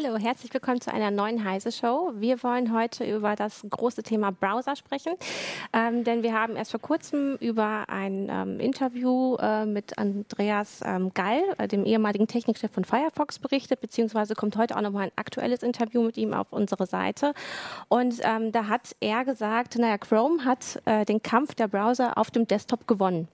[0.00, 2.12] Hallo, herzlich willkommen zu einer neuen Heise Show.
[2.14, 5.14] Wir wollen heute über das große Thema Browser sprechen,
[5.72, 11.10] ähm, denn wir haben erst vor kurzem über ein ähm, Interview äh, mit Andreas ähm,
[11.14, 15.64] Gall, äh, dem ehemaligen Technikchef von Firefox, berichtet, beziehungsweise kommt heute auch nochmal ein aktuelles
[15.64, 17.32] Interview mit ihm auf unsere Seite.
[17.88, 22.30] Und ähm, da hat er gesagt, naja, Chrome hat äh, den Kampf der Browser auf
[22.30, 23.26] dem Desktop gewonnen.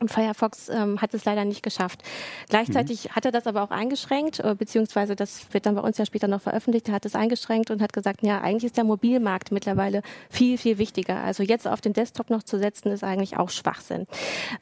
[0.00, 2.02] Und Firefox ähm, hat es leider nicht geschafft.
[2.48, 3.16] Gleichzeitig mhm.
[3.16, 6.26] hat er das aber auch eingeschränkt, äh, beziehungsweise das wird dann bei uns ja später
[6.26, 6.88] noch veröffentlicht.
[6.88, 10.00] Er hat es eingeschränkt und hat gesagt, ja, eigentlich ist der Mobilmarkt mittlerweile
[10.30, 11.22] viel, viel wichtiger.
[11.22, 14.06] Also jetzt auf den Desktop noch zu setzen, ist eigentlich auch Schwachsinn.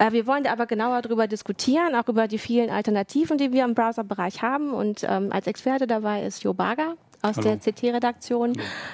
[0.00, 3.74] Äh, wir wollen aber genauer darüber diskutieren, auch über die vielen Alternativen, die wir im
[3.74, 4.72] Browserbereich haben.
[4.72, 7.56] Und ähm, als Experte dabei ist Jo Barger aus Hallo.
[7.56, 8.52] der CT-Redaktion,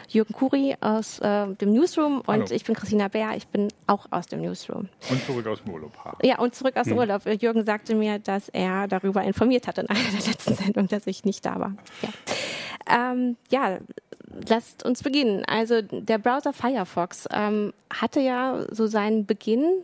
[0.08, 2.46] Jürgen Kuri aus äh, dem Newsroom und Hallo.
[2.50, 4.88] ich bin Christina Bär, ich bin auch aus dem Newsroom.
[5.10, 5.92] Und zurück aus dem Urlaub.
[6.22, 6.98] Ja, und zurück aus dem hm.
[6.98, 7.26] Urlaub.
[7.26, 11.24] Jürgen sagte mir, dass er darüber informiert hat in einer der letzten Sendungen, dass ich
[11.24, 11.74] nicht da war.
[12.02, 13.78] Ja, ähm, ja
[14.48, 15.44] lasst uns beginnen.
[15.46, 19.82] Also der Browser Firefox ähm, hatte ja so seinen Beginn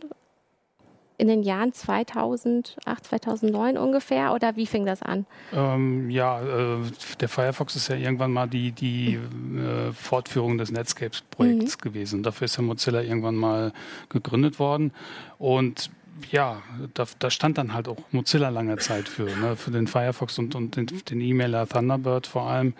[1.21, 5.27] in den Jahren 2008, 2009 ungefähr oder wie fing das an?
[5.53, 6.77] Ähm, ja, äh,
[7.19, 11.81] der Firefox ist ja irgendwann mal die, die äh, Fortführung des Netscapes-Projekts mhm.
[11.81, 12.23] gewesen.
[12.23, 13.71] Dafür ist ja Mozilla irgendwann mal
[14.09, 14.93] gegründet worden
[15.37, 15.91] und
[16.31, 16.61] ja,
[16.93, 20.55] da, da, stand dann halt auch Mozilla lange Zeit für, ne, für den Firefox und,
[20.55, 22.73] und den, den E-Mailer Thunderbird vor allem.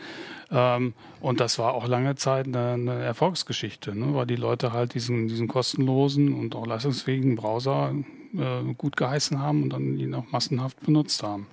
[0.52, 4.94] Ähm, und das war auch lange Zeit eine, eine Erfolgsgeschichte, ne, weil die Leute halt
[4.94, 7.94] diesen, diesen kostenlosen und auch leistungsfähigen Browser
[8.34, 11.48] äh, gut geheißen haben und dann ihn auch massenhaft benutzt haben.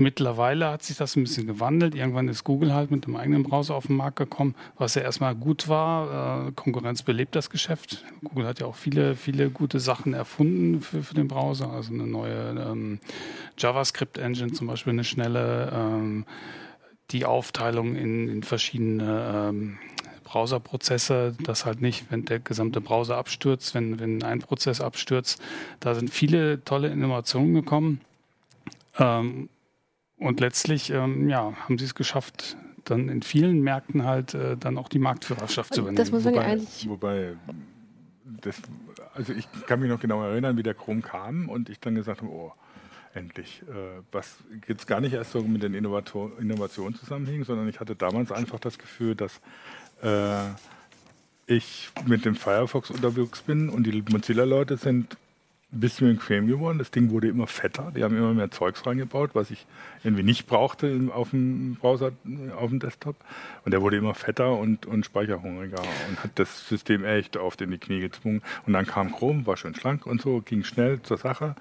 [0.00, 1.94] Mittlerweile hat sich das ein bisschen gewandelt.
[1.94, 5.34] Irgendwann ist Google halt mit einem eigenen Browser auf den Markt gekommen, was ja erstmal
[5.34, 6.48] gut war.
[6.48, 8.02] Äh, Konkurrenz belebt das Geschäft.
[8.24, 11.70] Google hat ja auch viele, viele gute Sachen erfunden für, für den Browser.
[11.70, 12.98] Also eine neue ähm,
[13.58, 16.24] JavaScript-Engine zum Beispiel, eine schnelle, ähm,
[17.10, 19.78] die Aufteilung in, in verschiedene ähm,
[20.24, 25.42] Browserprozesse, dass halt nicht, wenn der gesamte Browser abstürzt, wenn, wenn ein Prozess abstürzt.
[25.78, 28.00] Da sind viele tolle Innovationen gekommen.
[28.98, 29.50] Ähm,
[30.20, 34.78] und letztlich ähm, ja, haben sie es geschafft, dann in vielen Märkten halt äh, dann
[34.78, 35.96] auch die Marktführerschaft zu übernehmen.
[35.96, 37.32] Das muss man wobei, ja eigentlich wobei
[38.42, 38.56] das,
[39.14, 42.22] also ich kann mich noch genau erinnern, wie der Chrome kam und ich dann gesagt
[42.22, 42.52] habe, oh,
[43.14, 43.62] endlich.
[43.68, 44.38] Äh, was
[44.68, 48.60] jetzt gar nicht erst so mit den Innovator Innovationen zusammenhing, sondern ich hatte damals einfach
[48.60, 49.40] das Gefühl, dass
[50.02, 50.50] äh,
[51.46, 55.16] ich mit dem Firefox unterwegs bin und die Mozilla-Leute sind
[55.72, 56.78] ein bisschen bequem geworden.
[56.78, 57.92] Das Ding wurde immer fetter.
[57.94, 59.66] Die haben immer mehr Zeugs reingebaut, was ich
[60.02, 62.12] irgendwie nicht brauchte auf dem Browser,
[62.56, 63.16] auf dem Desktop.
[63.64, 67.70] Und der wurde immer fetter und, und speicherhungriger und hat das System echt oft in
[67.70, 68.42] die Knie gezwungen.
[68.66, 71.54] Und dann kam Chrome, war schön schlank und so, ging schnell zur Sache.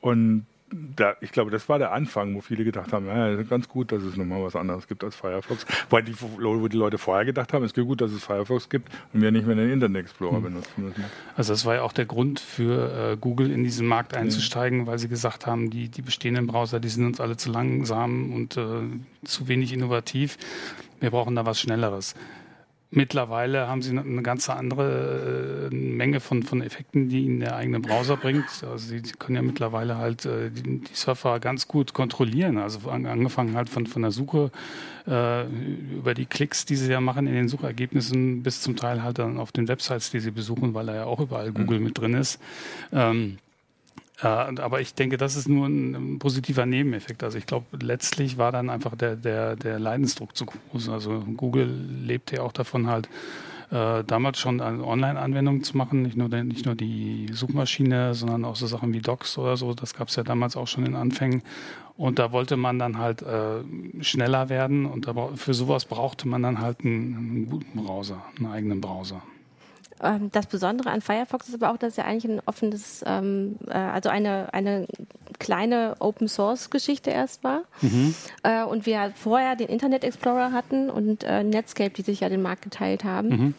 [0.00, 3.92] Und da, ich glaube, das war der Anfang, wo viele gedacht haben, ja, ganz gut,
[3.92, 5.66] dass es nochmal was anderes gibt als Firefox.
[5.90, 8.90] Weil die, wo die Leute vorher gedacht haben, es ist gut, dass es Firefox gibt
[9.12, 10.42] und wir nicht mehr den Internet Explorer hm.
[10.42, 11.04] benutzen müssen.
[11.36, 14.86] Also das war ja auch der Grund für äh, Google in diesen Markt einzusteigen, ja.
[14.86, 18.56] weil sie gesagt haben, die, die bestehenden Browser, die sind uns alle zu langsam und
[18.56, 18.64] äh,
[19.24, 20.38] zu wenig innovativ.
[21.00, 22.14] Wir brauchen da was Schnelleres.
[22.94, 27.80] Mittlerweile haben sie eine ganz andere äh, Menge von, von Effekten, die ihnen der eigene
[27.80, 28.44] Browser bringt.
[28.70, 32.58] Also sie, sie können ja mittlerweile halt äh, die, die, Surfer ganz gut kontrollieren.
[32.58, 34.50] Also angefangen halt von, von der Suche
[35.06, 39.18] äh, über die Klicks, die sie ja machen in den Suchergebnissen, bis zum Teil halt
[39.18, 41.84] dann auf den Websites, die sie besuchen, weil da ja auch überall Google mhm.
[41.84, 42.40] mit drin ist.
[42.92, 43.38] Ähm,
[44.22, 47.22] äh, aber ich denke, das ist nur ein, positiver Nebeneffekt.
[47.24, 50.88] Also ich glaube, letztlich war dann einfach der, der, der Leidensdruck zu groß.
[50.88, 51.68] Also Google
[52.04, 53.08] lebte ja auch davon halt,
[53.72, 58.54] äh, damals schon eine Online-Anwendung zu machen, nicht nur, nicht nur die Suchmaschine, sondern auch
[58.56, 59.72] so Sachen wie Docs oder so.
[59.74, 61.42] Das gab es ja damals auch schon in Anfängen.
[61.96, 63.62] Und da wollte man dann halt äh,
[64.00, 68.46] schneller werden und da, für sowas brauchte man dann halt einen, einen guten Browser, einen
[68.46, 69.22] eigenen Browser.
[70.00, 73.72] Ähm, das Besondere an Firefox ist aber auch, dass er eigentlich ein offenes, ähm, äh,
[73.72, 74.86] also eine, eine
[75.38, 77.62] kleine Open Source Geschichte erst war.
[77.80, 78.14] Mhm.
[78.42, 82.42] Äh, und wir vorher den Internet Explorer hatten und äh, Netscape, die sich ja den
[82.42, 83.28] Markt geteilt haben.
[83.28, 83.54] Mhm.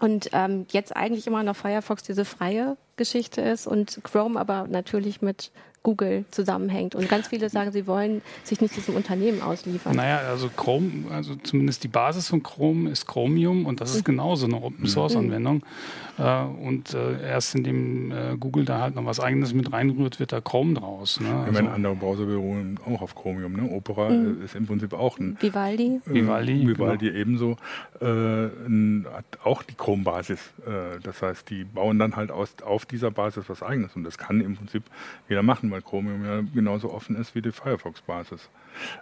[0.00, 5.22] Und ähm, jetzt eigentlich immer noch Firefox diese freie Geschichte ist und Chrome aber natürlich
[5.22, 5.50] mit
[5.84, 6.96] Google zusammenhängt.
[6.96, 9.94] Und ganz viele sagen, sie wollen sich nicht diesem Unternehmen ausliefern.
[9.94, 14.12] Naja, also Chrome, also zumindest die Basis von Chrome ist Chromium und das ist mhm.
[14.12, 15.62] genauso eine Open Source Anwendung.
[16.16, 16.64] Mhm.
[16.64, 20.40] und äh, erst indem äh, Google da halt noch was eigenes mit reinrührt, wird da
[20.40, 21.20] Chrome draus.
[21.20, 21.28] Ne?
[21.28, 23.52] Also, ich meine, andere Browser beruhen auch auf Chromium.
[23.52, 23.70] Ne?
[23.70, 24.42] Opera mhm.
[24.42, 26.00] ist im Prinzip auch ein Vivaldi.
[26.06, 27.18] Vivaldi, Vivaldi genau.
[27.18, 27.56] ebenso.
[28.00, 30.40] hat auch die Chrome-Basis.
[31.02, 34.40] das heißt, die bauen dann halt aus, auf dieser Basis was eigenes und das kann
[34.40, 34.84] im Prinzip
[35.28, 38.48] jeder machen, weil Chromium ja genauso offen ist wie die Firefox-Basis.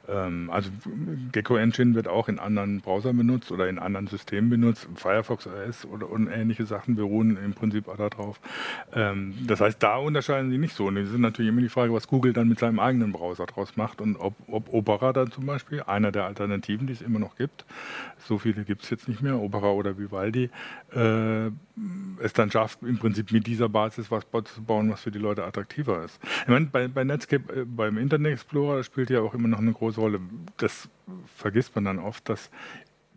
[0.09, 0.71] Ähm, also
[1.33, 4.89] Gecko Engine wird auch in anderen Browsern benutzt oder in anderen Systemen benutzt.
[4.95, 8.41] Firefox OS oder und ähnliche Sachen beruhen im Prinzip auch darauf.
[8.95, 10.87] Ähm, das heißt, da unterscheiden sie nicht so.
[10.87, 13.77] Und es ist natürlich immer die Frage, was Google dann mit seinem eigenen Browser draus
[13.77, 17.37] macht und ob, ob Opera dann zum Beispiel, einer der Alternativen, die es immer noch
[17.37, 17.65] gibt,
[18.19, 20.51] so viele gibt es jetzt nicht mehr, Opera oder Vivaldi,
[20.95, 21.51] äh,
[22.21, 25.45] es dann schafft, im Prinzip mit dieser Basis was zu bauen, was für die Leute
[25.45, 26.19] attraktiver ist.
[26.43, 29.73] Ich meine, bei, bei Netscape, äh, beim Internet Explorer spielt ja auch immer noch eine
[29.73, 30.21] große Rolle.
[30.57, 30.89] Das
[31.37, 32.51] vergisst man dann oft, dass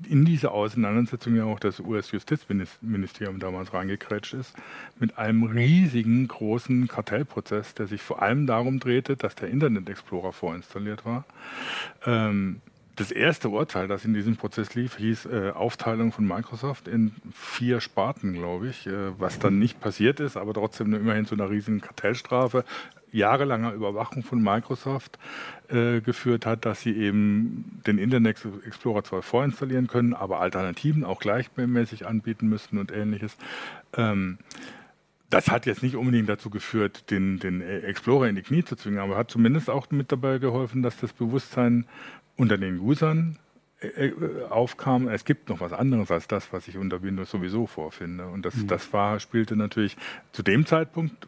[0.10, 4.54] in diese Auseinandersetzung ja auch das US-Justizministerium damals reingekrätscht ist,
[5.00, 10.34] mit einem riesigen, großen Kartellprozess, der sich vor allem darum drehte, dass der Internet Explorer
[10.34, 11.24] vorinstalliert war.
[12.06, 12.62] Ähm,
[12.96, 17.82] das erste Urteil, das in diesem Prozess lief, hieß äh, Aufteilung von Microsoft in vier
[17.82, 21.82] Sparten, glaube ich, äh, was dann nicht passiert ist, aber trotzdem immerhin zu einer riesigen
[21.82, 22.64] Kartellstrafe,
[23.16, 25.18] jahrelanger Überwachung von Microsoft
[25.70, 31.20] äh, geführt hat, dass sie eben den Internet Explorer zwar vorinstallieren können, aber Alternativen auch
[31.20, 33.38] gleichmäßig anbieten müssen und ähnliches.
[33.96, 34.38] Ähm,
[35.30, 39.00] das hat jetzt nicht unbedingt dazu geführt, den, den Explorer in die Knie zu zwingen,
[39.00, 41.86] aber hat zumindest auch mit dabei geholfen, dass das Bewusstsein
[42.38, 43.40] unter den Usern
[44.50, 48.28] aufkam, es gibt noch was anderes als das, was ich unter Windows sowieso vorfinde.
[48.28, 48.68] Und das, mhm.
[48.68, 49.98] das war, spielte natürlich
[50.32, 51.28] zu dem Zeitpunkt,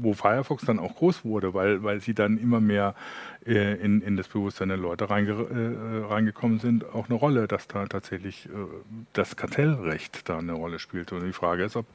[0.00, 2.94] wo Firefox dann auch groß wurde, weil, weil sie dann immer mehr
[3.46, 7.66] äh, in, in das Bewusstsein der Leute reinge, äh, reingekommen sind, auch eine Rolle, dass
[7.66, 8.50] da tatsächlich äh,
[9.14, 11.14] das Kartellrecht da eine Rolle spielte.
[11.14, 11.86] Und die Frage ist, ob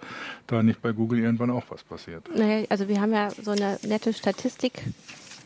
[0.48, 2.28] da nicht bei Google irgendwann auch was passiert.
[2.36, 4.84] Naja, also wir haben ja so eine nette Statistik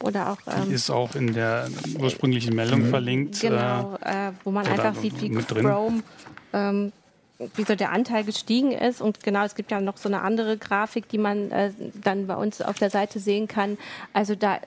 [0.04, 0.38] oder auch.
[0.48, 1.68] Ähm, die ist auch in der
[2.00, 3.40] ursprünglichen Meldung äh, verlinkt.
[3.40, 6.04] Genau, äh, wo man einfach sieht, wie Chrome.
[6.54, 6.92] Ähm,
[7.56, 9.02] wie so der Anteil gestiegen ist.
[9.02, 12.36] Und genau, es gibt ja noch so eine andere Grafik, die man äh, dann bei
[12.36, 13.78] uns auf der Seite sehen kann.
[14.14, 14.60] Also da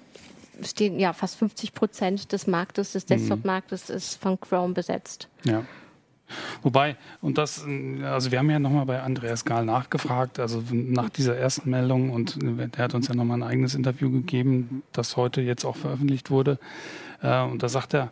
[0.62, 3.08] stehen ja fast 50 Prozent des Marktes, des mhm.
[3.08, 5.28] Desktop-Marktes ist von Chrome besetzt.
[5.44, 5.64] Ja.
[6.62, 7.64] Wobei, und das,
[8.02, 12.38] also wir haben ja nochmal bei Andreas Gahl nachgefragt, also nach dieser ersten Meldung und
[12.42, 16.58] der hat uns ja nochmal ein eigenes Interview gegeben, das heute jetzt auch veröffentlicht wurde.
[17.22, 18.10] Äh, und da sagt er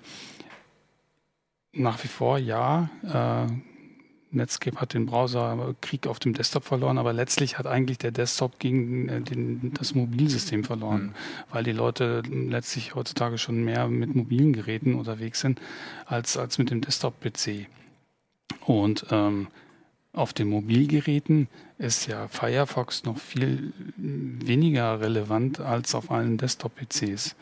[1.72, 3.52] nach wie vor, ja, äh,
[4.34, 9.08] Netscape hat den Browserkrieg auf dem Desktop verloren, aber letztlich hat eigentlich der Desktop gegen
[9.08, 11.14] äh, den, das Mobilsystem verloren, mhm.
[11.50, 15.60] weil die Leute letztlich heutzutage schon mehr mit mobilen Geräten unterwegs sind
[16.06, 17.66] als, als mit dem Desktop-PC.
[18.66, 19.48] Und ähm,
[20.12, 21.48] auf den Mobilgeräten
[21.78, 27.34] ist ja Firefox noch viel weniger relevant als auf allen Desktop-PCs.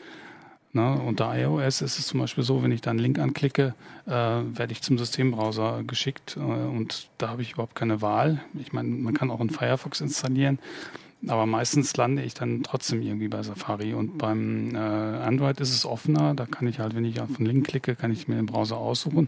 [0.73, 1.01] Ne?
[1.05, 3.75] Unter iOS ist es zum Beispiel so, wenn ich da einen Link anklicke,
[4.05, 8.41] äh, werde ich zum Systembrowser geschickt äh, und da habe ich überhaupt keine Wahl.
[8.57, 10.59] Ich meine, man kann auch einen Firefox installieren,
[11.27, 15.85] aber meistens lande ich dann trotzdem irgendwie bei Safari und beim äh, Android ist es
[15.85, 16.35] offener.
[16.35, 18.77] Da kann ich halt, wenn ich auf einen Link klicke, kann ich mir den Browser
[18.77, 19.27] aussuchen.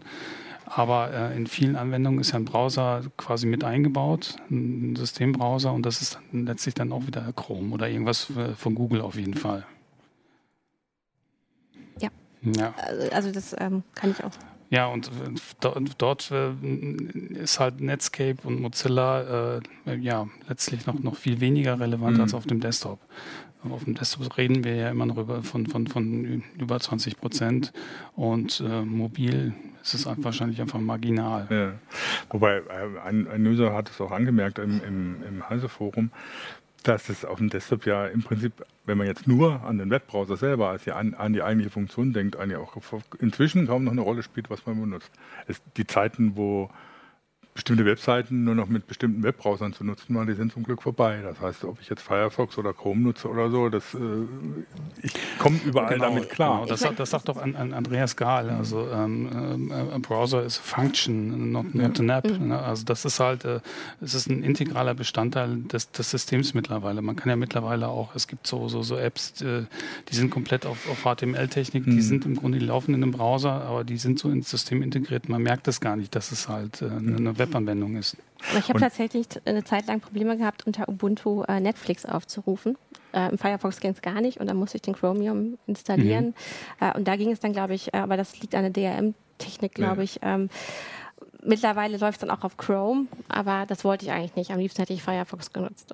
[0.66, 5.84] Aber äh, in vielen Anwendungen ist ja ein Browser quasi mit eingebaut, ein Systembrowser, und
[5.84, 9.66] das ist dann letztlich dann auch wieder Chrome oder irgendwas von Google auf jeden Fall.
[12.00, 12.08] Ja.
[12.42, 12.74] ja.
[12.76, 14.32] Also, also das ähm, kann ich auch.
[14.70, 16.50] Ja, und äh, dort äh,
[17.34, 22.22] ist halt Netscape und Mozilla äh, ja letztlich noch, noch viel weniger relevant mhm.
[22.22, 22.98] als auf dem Desktop.
[23.70, 27.72] Auf dem Desktop reden wir ja immer noch über, von, von, von über 20 Prozent
[28.16, 28.82] und äh,
[29.84, 31.46] mobil ist es wahrscheinlich einfach marginal.
[31.50, 31.72] Ja.
[32.30, 36.10] Wobei äh, ein, ein User hat es auch angemerkt im, im, im Heise-Forum,
[36.82, 38.52] dass es auf dem Desktop ja im Prinzip,
[38.84, 42.36] wenn man jetzt nur an den Webbrowser selber, als an, an die eigentliche Funktion denkt,
[42.36, 42.76] eigentlich auch
[43.18, 45.10] inzwischen kaum noch eine Rolle spielt, was man benutzt.
[45.46, 46.70] Es, die Zeiten, wo
[47.54, 51.20] bestimmte Webseiten nur noch mit bestimmten Webbrowsern zu nutzen waren, die sind zum Glück vorbei.
[51.22, 53.98] Das heißt, ob ich jetzt Firefox oder Chrome nutze oder so, das, äh,
[55.02, 56.62] ich komme überall genau, damit klar.
[56.62, 56.66] Genau.
[56.66, 58.50] Das, das sagt doch an, an Andreas Gahl.
[58.50, 62.28] Also ähm, äh, Browser ist Function, not, not an App.
[62.28, 62.48] Mhm.
[62.48, 62.58] Ne?
[62.58, 63.60] Also das ist halt, äh,
[64.00, 67.02] es ist ein integraler Bestandteil des, des Systems mittlerweile.
[67.02, 69.62] Man kann ja mittlerweile auch, es gibt so, so, so Apps, äh,
[70.08, 72.00] die sind komplett auf, auf HTML-Technik, die mhm.
[72.00, 75.28] sind im Grunde, die laufen in einem Browser, aber die sind so ins System integriert.
[75.28, 78.16] Man merkt es gar nicht, dass es halt äh, eine Web Webanwendung ist.
[78.58, 82.76] Ich habe tatsächlich eine Zeit lang Probleme gehabt, unter Ubuntu äh, Netflix aufzurufen.
[83.12, 86.34] Äh, Im Firefox ging es gar nicht und dann musste ich den Chromium installieren.
[86.80, 86.86] Mhm.
[86.86, 89.74] Äh, und da ging es dann, glaube ich, äh, aber das liegt an der DRM-Technik,
[89.74, 90.02] glaube ja.
[90.02, 90.18] ich.
[90.22, 90.50] Ähm,
[91.44, 94.50] mittlerweile läuft es dann auch auf Chrome, aber das wollte ich eigentlich nicht.
[94.50, 95.92] Am liebsten hätte ich Firefox genutzt.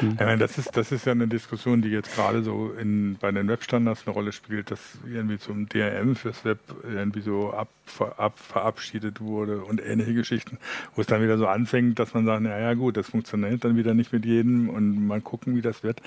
[0.00, 0.16] Mhm.
[0.18, 3.48] Ja, das, ist, das ist ja eine Diskussion, die jetzt gerade so in, bei den
[3.48, 9.62] Webstandards eine Rolle spielt, dass irgendwie zum DRM fürs Web irgendwie so ab verabschiedet wurde
[9.64, 10.58] und ähnliche Geschichten,
[10.94, 13.94] wo es dann wieder so anfängt, dass man sagt, naja gut, das funktioniert dann wieder
[13.94, 16.00] nicht mit jedem und mal gucken, wie das wird,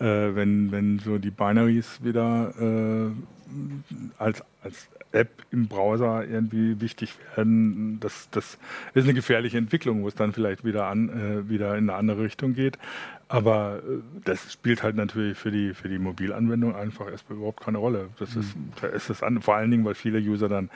[0.00, 3.10] äh, wenn, wenn so die Binaries wieder äh,
[4.18, 7.98] als, als App im Browser irgendwie wichtig werden.
[8.00, 8.58] Das, das
[8.94, 12.22] ist eine gefährliche Entwicklung, wo es dann vielleicht wieder, an, äh, wieder in eine andere
[12.24, 12.78] Richtung geht.
[13.28, 17.78] Aber äh, das spielt halt natürlich für die, für die Mobilanwendung einfach erstmal überhaupt keine
[17.78, 18.08] Rolle.
[18.18, 18.72] Das ist, mhm.
[18.80, 20.70] da ist es an, vor allen Dingen, weil viele User dann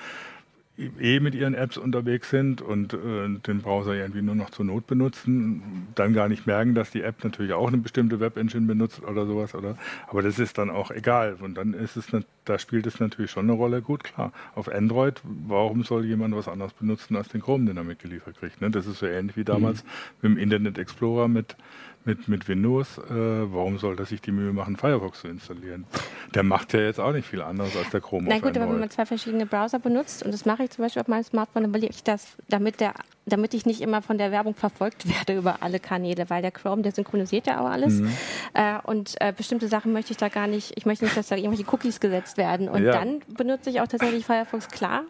[0.78, 4.86] eh mit ihren Apps unterwegs sind und äh, den Browser irgendwie nur noch zur Not
[4.86, 9.26] benutzen, dann gar nicht merken, dass die App natürlich auch eine bestimmte Web-Engine benutzt oder
[9.26, 9.76] sowas, oder?
[10.08, 11.36] Aber das ist dann auch egal.
[11.40, 13.82] Und dann ist es, ne, da spielt es natürlich schon eine Rolle.
[13.82, 14.32] Gut, klar.
[14.54, 18.60] Auf Android, warum soll jemand was anderes benutzen als den Chrome, den er mitgeliefert kriegt?
[18.62, 18.70] Ne?
[18.70, 19.88] Das ist so ähnlich wie damals mhm.
[20.22, 21.56] mit dem Internet Explorer mit
[22.04, 25.86] mit, mit Windows, äh, warum soll das sich die Mühe machen, Firefox zu installieren?
[26.34, 28.26] Der macht ja jetzt auch nicht viel anderes als der Chrome.
[28.28, 31.02] Na gut, aber wenn man zwei verschiedene Browser benutzt, und das mache ich zum Beispiel
[31.02, 32.94] auf meinem Smartphone, dann will ich das, damit, der,
[33.26, 36.82] damit ich nicht immer von der Werbung verfolgt werde über alle Kanäle, weil der Chrome,
[36.82, 37.94] der synchronisiert ja auch alles.
[37.94, 38.12] Mhm.
[38.54, 41.36] Äh, und äh, bestimmte Sachen möchte ich da gar nicht, ich möchte nicht, dass da
[41.36, 42.68] irgendwelche Cookies gesetzt werden.
[42.68, 42.92] Und ja.
[42.92, 45.04] dann benutze ich auch tatsächlich Firefox, klar.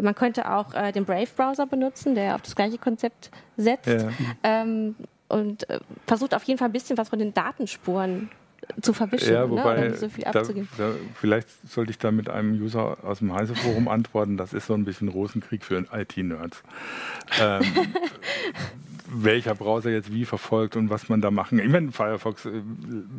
[0.00, 3.86] Man könnte auch äh, den Brave-Browser benutzen, der auf das gleiche Konzept setzt.
[3.86, 4.10] Ja.
[4.42, 4.96] Ähm,
[5.28, 8.30] und äh, versucht auf jeden Fall ein bisschen was von den Datenspuren
[8.80, 10.68] zu verwischen, ja, ne, wobei, ne, so viel abzugeben.
[10.78, 14.66] Da, da, vielleicht sollte ich da mit einem User aus dem Heise-Forum antworten, das ist
[14.66, 16.62] so ein bisschen Rosenkrieg für IT-Nerds.
[17.40, 17.62] Ähm,
[19.16, 21.58] welcher Browser jetzt wie verfolgt und was man da machen.
[21.58, 22.62] Ich meine, Firefox, äh,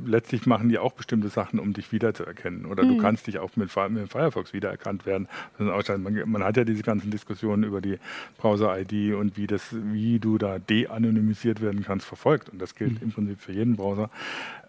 [0.05, 2.65] letztlich machen die auch bestimmte Sachen, um dich wiederzuerkennen.
[2.65, 2.89] Oder mhm.
[2.89, 5.27] du kannst dich auch mit, mit Firefox wiedererkannt werden.
[5.57, 7.97] Man, man, hat ja diese ganzen Diskussionen über die
[8.37, 12.49] Browser-ID und wie, das, wie du da de-anonymisiert werden kannst, verfolgt.
[12.49, 13.07] Und das gilt mhm.
[13.07, 14.09] im Prinzip für jeden Browser.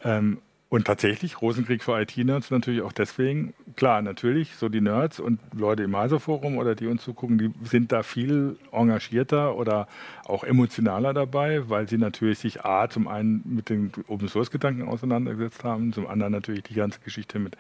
[0.05, 5.39] Ähm, und tatsächlich, Rosenkrieg für IT-Nerds natürlich auch deswegen, klar, natürlich, so die Nerds und
[5.57, 9.87] Leute im Heiser-Forum oder die uns zugucken, die sind da viel engagierter oder
[10.25, 15.93] auch emotionaler dabei, weil sie natürlich sich A, zum einen mit den Open-Source-Gedanken auseinandergesetzt haben,
[15.93, 17.57] zum anderen natürlich die ganze Geschichte mit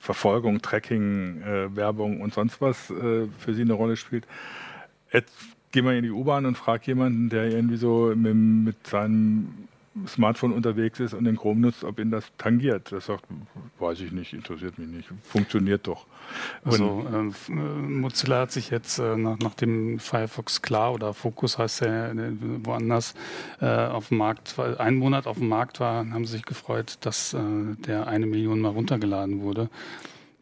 [0.00, 4.26] Verfolgung, Tracking, äh, Werbung und sonst was äh, für sie eine Rolle spielt.
[5.12, 5.32] Jetzt
[5.70, 9.68] gehen wir in die U-Bahn und frag jemanden, der irgendwie so mit, mit seinem
[10.06, 12.92] Smartphone unterwegs ist und den Chrome nutzt, ob ihn das tangiert.
[12.92, 13.24] Das sagt,
[13.78, 15.08] weiß ich nicht, interessiert mich nicht.
[15.22, 16.06] Funktioniert doch.
[16.64, 21.82] Also äh, Mozilla hat sich jetzt äh, nach, nach, dem Firefox Klar oder Focus heißt
[21.82, 22.32] er äh,
[22.64, 23.14] woanders
[23.60, 27.34] äh, auf dem Markt, einen Monat auf dem Markt war, haben sie sich gefreut, dass
[27.34, 27.38] äh,
[27.86, 29.70] der eine Million mal runtergeladen wurde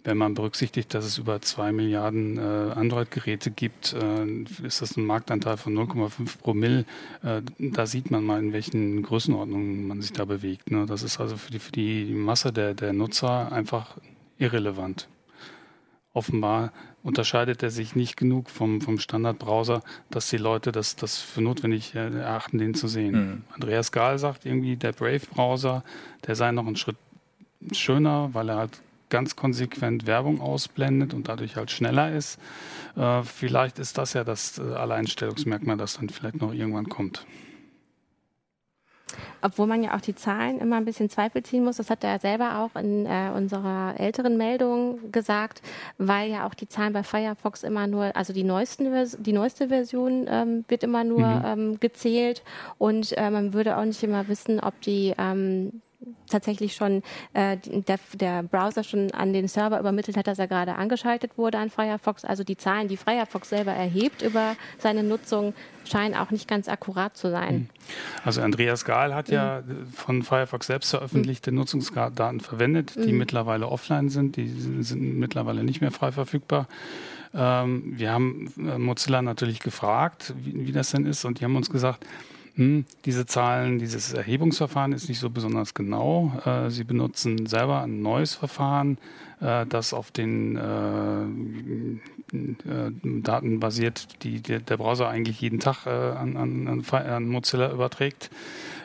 [0.07, 4.25] wenn man berücksichtigt, dass es über zwei Milliarden äh, Android-Geräte gibt, äh,
[4.65, 6.85] ist das ein Marktanteil von 0,5 Promille.
[7.25, 10.71] Äh, da sieht man mal, in welchen Größenordnungen man sich da bewegt.
[10.71, 10.87] Ne?
[10.87, 13.97] Das ist also für die, für die Masse der, der Nutzer einfach
[14.39, 15.09] irrelevant.
[16.13, 16.73] Offenbar
[17.03, 21.97] unterscheidet er sich nicht genug vom, vom Standardbrowser, dass die Leute das, das für notwendig
[21.97, 23.13] äh, erachten, den zu sehen.
[23.13, 23.43] Mhm.
[23.53, 25.83] Andreas Gahl sagt irgendwie, der Brave-Browser,
[26.27, 26.97] der sei noch einen Schritt
[27.73, 32.39] schöner, weil er halt ganz konsequent Werbung ausblendet und dadurch halt schneller ist.
[32.97, 37.27] Äh, vielleicht ist das ja das äh, Alleinstellungsmerkmal, das dann vielleicht noch irgendwann kommt.
[39.41, 42.19] Obwohl man ja auch die Zahlen immer ein bisschen Zweifel ziehen muss, das hat er
[42.19, 45.63] selber auch in äh, unserer älteren Meldung gesagt,
[45.99, 50.27] weil ja auch die Zahlen bei Firefox immer nur, also die, neuesten, die neueste Version
[50.29, 51.45] ähm, wird immer nur mhm.
[51.45, 52.43] ähm, gezählt
[52.79, 55.81] und äh, man würde auch nicht immer wissen, ob die ähm,
[56.29, 60.75] tatsächlich schon äh, der, der, Browser schon an den Server übermittelt hat, dass er gerade
[60.75, 62.25] angeschaltet wurde an Firefox.
[62.25, 67.17] Also die Zahlen, die Firefox selber erhebt über seine Nutzung, scheinen auch nicht ganz akkurat
[67.17, 67.49] zu sein.
[67.49, 67.69] Hm.
[68.25, 69.87] Also Andreas Gahl hat ja mhm.
[69.87, 71.59] von Firefox selbst veröffentlichte mhm.
[71.59, 73.19] Nutzungsdaten verwendet, die mhm.
[73.19, 74.37] mittlerweile offline sind.
[74.37, 76.67] Die sind mittlerweile nicht mehr frei verfügbar.
[77.35, 81.57] Ähm, wir haben äh, Mozilla natürlich gefragt, wie, wie das denn ist, und die haben
[81.57, 82.05] uns gesagt,
[82.57, 86.33] hm, diese Zahlen, dieses Erhebungsverfahren ist nicht so besonders genau.
[86.47, 88.97] Äh, Sie benutzen selber ein neues Verfahren,
[89.41, 90.57] äh, das auf den
[92.33, 92.91] äh,
[93.23, 98.31] Daten basiert, die der Browser eigentlich jeden Tag an, an, an Mozilla überträgt.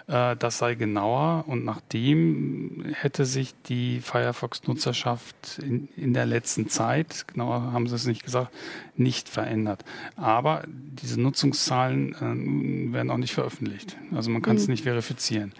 [0.08, 7.28] Äh, das sei genauer und nachdem hätte sich die Firefox-Nutzerschaft in, in, der letzten Zeit,
[7.28, 8.52] genauer haben sie es nicht gesagt,
[8.96, 9.86] nicht verändert.
[10.16, 13.98] Aber diese Nutzungszahlen äh, werden auch nicht veröffentlicht.
[14.14, 14.74] Also man kann es mhm.
[14.74, 15.54] nicht verifizieren.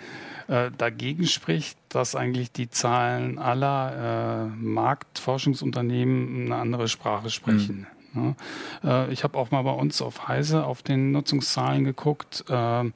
[0.48, 7.88] Äh, dagegen spricht, dass eigentlich die Zahlen aller äh, Marktforschungsunternehmen eine andere Sprache sprechen.
[8.14, 8.36] Mhm.
[8.84, 12.44] Ja, äh, ich habe auch mal bei uns auf Heise auf den Nutzungszahlen geguckt.
[12.50, 12.92] Äh,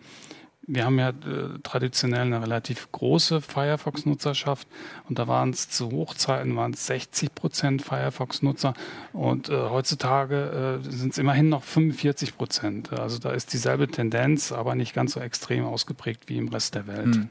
[0.68, 4.68] wir haben ja äh, traditionell eine relativ große Firefox-Nutzerschaft
[5.08, 8.74] und da waren es zu Hochzeiten waren es 60 Prozent Firefox-Nutzer
[9.14, 12.94] und äh, heutzutage äh, sind es immerhin noch 45 Prozent.
[12.94, 16.88] Also da ist dieselbe Tendenz, aber nicht ganz so extrem ausgeprägt wie im Rest der
[16.88, 17.16] Welt.
[17.16, 17.30] Hm.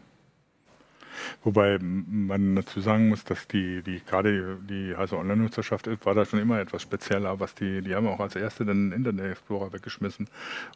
[1.42, 6.40] Wobei man dazu sagen muss, dass die, die gerade die heiße Online-Nutzerschaft war da schon
[6.40, 10.28] immer etwas spezieller, was die, die haben auch als erste den Internet Explorer weggeschmissen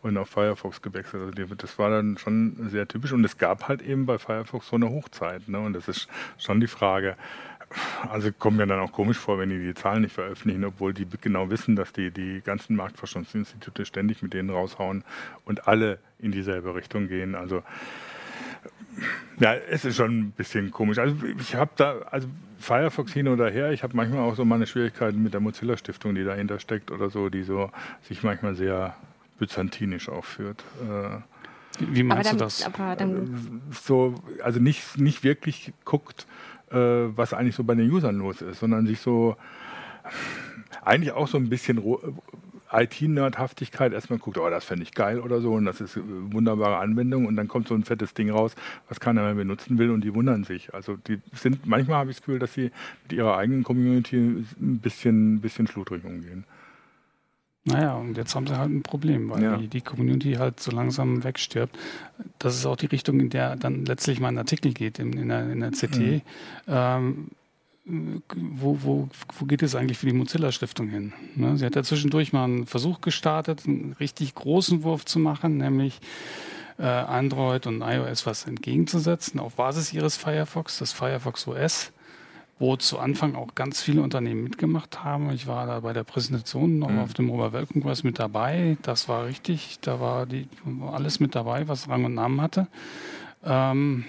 [0.03, 1.23] und auf Firefox gewechselt.
[1.23, 4.69] Also die, das war dann schon sehr typisch und es gab halt eben bei Firefox
[4.69, 5.49] so eine Hochzeit.
[5.49, 5.59] Ne?
[5.59, 7.17] Und das ist schon die Frage,
[8.09, 11.07] also kommt mir dann auch komisch vor, wenn die die Zahlen nicht veröffentlichen, obwohl die
[11.21, 15.05] genau wissen, dass die die ganzen Marktforschungsinstitute ständig mit denen raushauen
[15.45, 17.35] und alle in dieselbe Richtung gehen.
[17.35, 17.63] Also
[19.39, 20.99] ja, es ist schon ein bisschen komisch.
[20.99, 22.29] Also ich habe da, also
[22.59, 26.15] Firefox hin oder her, ich habe manchmal auch so meine Schwierigkeiten mit der Mozilla Stiftung,
[26.15, 27.71] die dahinter steckt oder so, die so
[28.03, 28.97] sich manchmal sehr
[29.39, 30.65] byzantinisch aufführt.
[30.83, 31.19] Äh,
[31.81, 32.65] wie meinst dann, du das?
[33.71, 36.27] so, also nicht, nicht wirklich guckt,
[36.71, 39.37] äh, was eigentlich so bei den Usern los ist, sondern sich so
[40.85, 41.83] eigentlich auch so ein bisschen
[42.71, 46.79] IT-Nerdhaftigkeit erstmal guckt, oh, das fände ich geil oder so und das ist eine wunderbare
[46.79, 48.55] Anwendung und dann kommt so ein fettes Ding raus,
[48.89, 50.75] was keiner mehr benutzen will und die wundern sich.
[50.75, 52.71] Also die sind, manchmal habe ich das Gefühl, dass sie
[53.05, 56.45] mit ihrer eigenen Community ein bisschen, ein bisschen schludrig umgehen.
[57.65, 59.57] Naja, und jetzt haben sie halt ein Problem, weil ja.
[59.57, 61.77] die, die, Community halt so langsam wegstirbt.
[62.39, 65.51] Das ist auch die Richtung, in der dann letztlich mein Artikel geht in, in, der,
[65.51, 65.99] in der CT.
[65.99, 66.23] Mhm.
[66.67, 67.29] Ähm,
[67.89, 71.13] wo, wo, wo geht es eigentlich für die Mozilla-Stiftung hin?
[71.35, 71.57] Ne?
[71.57, 76.01] Sie hat ja zwischendurch mal einen Versuch gestartet, einen richtig großen Wurf zu machen, nämlich
[76.79, 81.93] äh, Android und iOS was entgegenzusetzen auf Basis ihres Firefox, das Firefox OS,
[82.59, 85.31] wo zu Anfang auch ganz viele Unternehmen mitgemacht haben.
[85.31, 86.99] Ich war da bei der Präsentation noch mhm.
[86.99, 88.77] auf dem Mobile World Congress mit dabei.
[88.83, 90.47] Das war richtig, da war die,
[90.93, 92.67] alles mit dabei, was Rang und Namen hatte.
[93.45, 94.05] Ähm,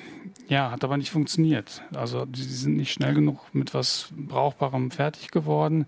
[0.48, 1.84] ja, hat aber nicht funktioniert.
[1.94, 5.86] Also sie sind nicht schnell genug mit was Brauchbarem fertig geworden.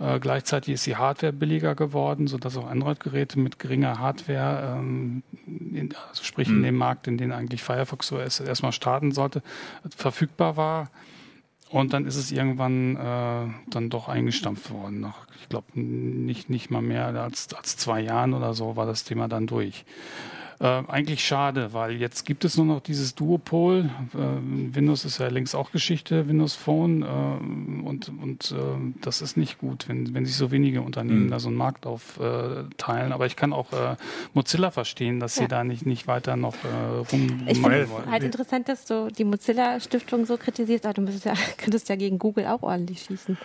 [0.00, 5.94] Äh, gleichzeitig ist die Hardware billiger geworden, sodass auch Android-Geräte mit geringer Hardware, ähm, in,
[6.08, 6.56] also sprich mhm.
[6.56, 9.42] in dem Markt, in den eigentlich Firefox OS erstmal starten sollte,
[9.96, 10.90] verfügbar war.
[11.68, 14.98] Und dann ist es irgendwann äh, dann doch eingestampft worden.
[14.98, 19.04] Nach, ich glaube, nicht, nicht mal mehr als, als zwei Jahren oder so war das
[19.04, 19.84] Thema dann durch.
[20.62, 23.88] Äh, eigentlich schade, weil jetzt gibt es nur noch dieses Duopol.
[24.12, 27.02] Äh, Windows ist ja längst auch Geschichte, Windows Phone.
[27.02, 28.56] Äh, und und äh,
[29.00, 31.30] das ist nicht gut, wenn, wenn sich so wenige Unternehmen mhm.
[31.30, 33.12] da so einen Markt aufteilen.
[33.12, 33.96] Aber ich kann auch äh,
[34.34, 35.44] Mozilla verstehen, dass ja.
[35.44, 39.08] sie da nicht, nicht weiter noch äh, rum Ich finde es halt interessant, dass du
[39.10, 43.38] die Mozilla-Stiftung so kritisierst, aber du müsstest ja, könntest ja gegen Google auch ordentlich schießen.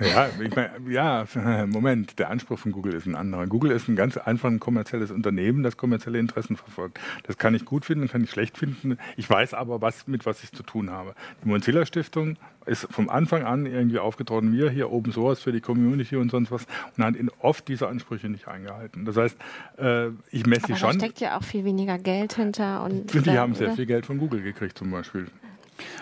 [0.00, 1.26] Ja, ich mein, ja,
[1.66, 3.46] Moment, der Anspruch von Google ist ein anderer.
[3.46, 6.98] Google ist ein ganz einfach ein kommerzielles Unternehmen, das kommerzielle Interessen verfolgt.
[7.24, 8.98] Das kann ich gut finden, kann ich schlecht finden.
[9.16, 11.14] Ich weiß aber, was, mit was ich zu tun habe.
[11.42, 15.60] Die Mozilla Stiftung ist vom Anfang an irgendwie aufgetreten, wir hier Open Source für die
[15.60, 16.66] Community und sonst was
[16.96, 19.04] und hat oft diese Ansprüche nicht eingehalten.
[19.04, 19.36] Das heißt,
[19.78, 20.98] äh, ich messe aber schon.
[20.98, 22.84] Da steckt ja auch viel weniger Geld hinter.
[22.84, 25.26] Und die haben sehr viel Geld von Google gekriegt zum Beispiel.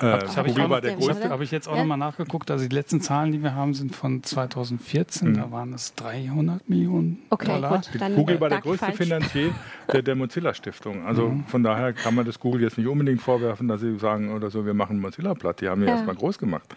[0.00, 1.80] Äh, das habe ich, hab ich, jetzt auch ja?
[1.80, 2.50] nochmal nachgeguckt.
[2.50, 5.30] Also die letzten Zahlen, die wir haben, sind von 2014.
[5.30, 5.34] Mhm.
[5.34, 7.76] Da waren es 300 Millionen okay, Dollar.
[7.76, 8.98] Gut, dann Google war der größte falsch.
[8.98, 9.54] Finanzier
[9.92, 11.06] der, der Mozilla-Stiftung.
[11.06, 11.44] Also mhm.
[11.44, 14.66] von daher kann man das Google jetzt nicht unbedingt vorwerfen, dass sie sagen oder so,
[14.66, 15.60] wir machen Mozilla platt.
[15.60, 16.74] Die haben ja, ja erstmal groß gemacht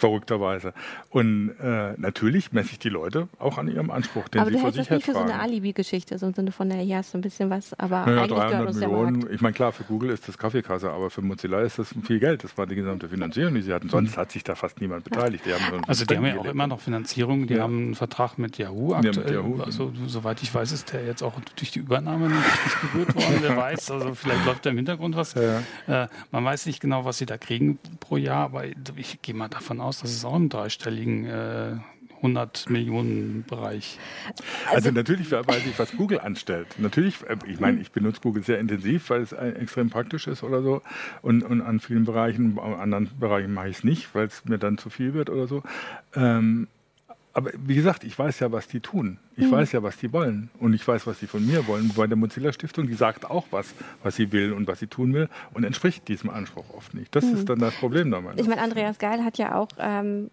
[0.00, 0.72] verrückterweise.
[1.10, 4.72] Und äh, natürlich messe ich die Leute auch an ihrem Anspruch, den aber sie vor
[4.72, 7.20] sich das nicht für so eine Alibi-Geschichte, so im Sinne von, naja, hast so ein
[7.20, 10.90] bisschen was, aber naja, eigentlich 300 Millionen, ich meine, klar, für Google ist das Kaffeekasse,
[10.90, 12.44] aber für Mozilla ist das viel Geld.
[12.44, 13.88] Das war die gesamte Finanzierung, die sie hatten.
[13.88, 15.44] Sonst hat sich da fast niemand beteiligt.
[15.46, 17.46] Die haben also die haben ja auch immer noch Finanzierung.
[17.46, 17.62] Die ja.
[17.62, 19.14] haben einen Vertrag mit Yahoo aktuell.
[19.14, 22.64] Ja, mit Yahoo, also soweit ich weiß, ist der jetzt auch durch die Übernahme nicht,
[22.64, 23.38] nicht berührt worden.
[23.40, 25.34] Wer weiß, also vielleicht läuft da im Hintergrund was.
[25.34, 25.62] Ja.
[25.86, 28.64] Äh, man weiß nicht genau, was sie da kriegen pro Jahr, aber
[28.96, 31.76] ich gehe mal davon aus, dass es auch im dreistelligen äh,
[32.22, 33.98] 100 Millionen Bereich.
[34.66, 36.68] Also, also natürlich weiß ich, was Google anstellt.
[36.78, 40.62] Natürlich, äh, ich meine, ich benutze Google sehr intensiv, weil es extrem praktisch ist oder
[40.62, 40.82] so.
[41.22, 44.58] Und, und an vielen Bereichen, an anderen Bereichen mache ich es nicht, weil es mir
[44.58, 45.62] dann zu viel wird oder so.
[46.14, 46.68] Ähm,
[47.32, 49.18] aber wie gesagt, ich weiß ja, was die tun.
[49.36, 49.52] Ich mhm.
[49.52, 50.50] weiß ja, was die wollen.
[50.58, 51.90] Und ich weiß, was sie von mir wollen.
[51.96, 55.14] Bei der Mozilla Stiftung, die sagt auch was, was sie will und was sie tun
[55.14, 57.14] will und entspricht diesem Anspruch oft nicht.
[57.14, 57.36] Das mhm.
[57.36, 58.40] ist dann das Problem damals.
[58.40, 60.30] Ich meine, Andreas Geil hat ja auch ähm,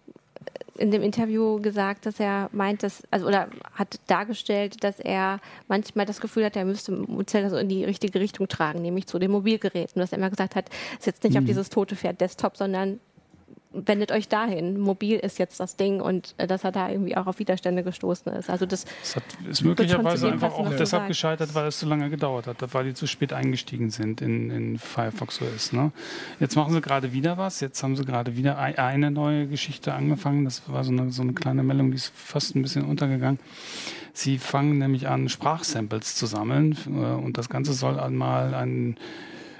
[0.76, 6.06] in dem Interview gesagt, dass er meint, dass, also oder hat dargestellt, dass er manchmal
[6.06, 9.30] das Gefühl hat, er müsste Mozilla so in die richtige Richtung tragen, nämlich zu den
[9.30, 10.00] Mobilgeräten.
[10.00, 10.70] Dass er immer gesagt hat,
[11.04, 11.40] jetzt nicht mhm.
[11.40, 13.00] auf dieses tote Pferd Desktop, sondern
[13.72, 14.78] wendet euch dahin.
[14.78, 18.32] Mobil ist jetzt das Ding und äh, dass er da irgendwie auch auf Widerstände gestoßen
[18.32, 18.48] ist.
[18.48, 21.08] Also das, das hat, ist möglicherweise einfach auch deshalb sein.
[21.08, 24.78] gescheitert, weil es zu lange gedauert hat, weil die zu spät eingestiegen sind in, in
[24.78, 25.72] Firefox OS.
[25.72, 25.92] Ne?
[26.40, 27.60] Jetzt machen sie gerade wieder was.
[27.60, 30.44] Jetzt haben sie gerade wieder eine neue Geschichte angefangen.
[30.44, 33.38] Das war so eine, so eine kleine Meldung, die ist fast ein bisschen untergegangen.
[34.14, 38.96] Sie fangen nämlich an, Sprachsamples zu sammeln äh, und das Ganze soll einmal ein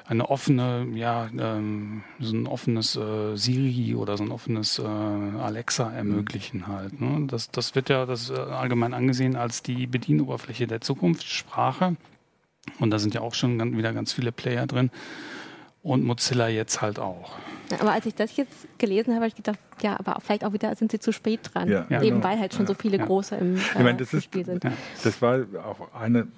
[0.08, 5.92] eine offene, ja, ähm, so ein offenes äh, Siri oder so ein offenes äh, Alexa
[5.92, 6.98] ermöglichen halt.
[6.98, 7.26] Ne?
[7.26, 11.96] Das, das wird ja das äh, allgemein angesehen als die Bedienoberfläche der Zukunftssprache.
[12.78, 14.90] Und da sind ja auch schon wieder ganz viele Player drin.
[15.88, 17.38] Und Mozilla jetzt halt auch.
[17.80, 20.74] Aber als ich das jetzt gelesen habe, habe ich gedacht, ja, aber vielleicht auch wieder
[20.74, 21.66] sind sie zu spät dran.
[21.66, 22.24] Ja, eben genau.
[22.24, 24.64] weil halt schon so viele große im, äh, ich meine, das ist, Spiel sind.
[25.02, 26.28] Das war auch eine,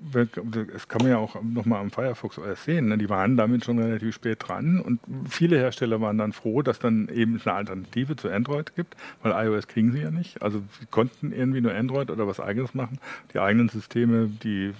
[0.00, 2.96] das kann man ja auch nochmal am Firefox OS sehen, ne?
[2.96, 7.10] die waren damit schon relativ spät dran und viele Hersteller waren dann froh, dass dann
[7.10, 10.40] eben eine Alternative zu Android gibt, weil iOS kriegen sie ja nicht.
[10.40, 12.98] Also sie konnten irgendwie nur Android oder was eigenes machen.
[13.34, 14.72] Die eigenen Systeme, die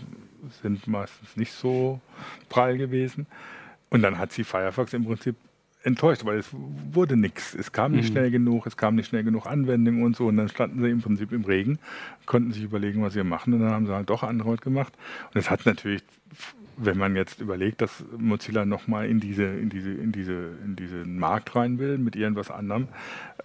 [0.62, 2.00] sind meistens nicht so
[2.48, 3.26] prall gewesen.
[3.96, 5.36] Und dann hat sie Firefox im Prinzip
[5.82, 6.48] enttäuscht, weil es
[6.92, 7.54] wurde nichts.
[7.54, 8.12] Es kam nicht mhm.
[8.12, 10.26] schnell genug, es kam nicht schnell genug Anwendungen und so.
[10.26, 11.78] Und dann standen sie im Prinzip im Regen,
[12.26, 13.54] konnten sich überlegen, was sie machen.
[13.54, 14.92] Und dann haben sie halt doch Android gemacht.
[15.32, 16.02] Und es hat natürlich
[16.76, 21.18] wenn man jetzt überlegt, dass Mozilla nochmal in diese, in diese, in diese, in diesen
[21.18, 22.88] Markt rein will mit irgendwas anderem,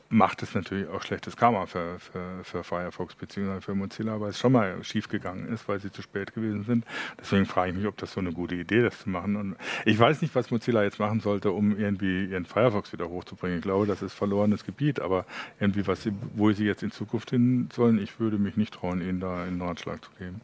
[0.10, 3.62] macht es natürlich auch schlechtes Karma für, für, für Firefox bzw.
[3.62, 6.86] für Mozilla, weil es schon mal schief gegangen ist, weil sie zu spät gewesen sind.
[7.20, 9.38] Deswegen frage ich mich, ob das so eine gute Idee ist, das zu machen.
[9.38, 13.60] Und ich weiß nicht, was Mozilla jetzt machen sollte, um irgendwie ihren Firefox wieder hochzubringen.
[13.60, 15.26] Ich glaube, das ist verlorenes Gebiet, aber
[15.62, 19.22] irgendwie, was wo sie jetzt in Zukunft hin sollen, ich würde mich nicht trauen, ihnen
[19.22, 20.42] da einen Ratschlag zu geben.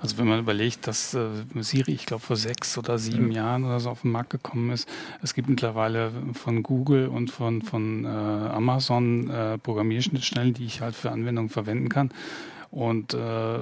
[0.00, 3.32] Also wenn man überlegt, dass äh, Siri, ich glaube, vor sechs oder sieben mhm.
[3.32, 4.88] Jahren oder so auf den Markt gekommen ist,
[5.22, 10.94] es gibt mittlerweile von Google und von, von äh, Amazon äh, Programmierschnittstellen, die ich halt
[10.94, 12.10] für Anwendungen verwenden kann.
[12.70, 13.58] Und äh,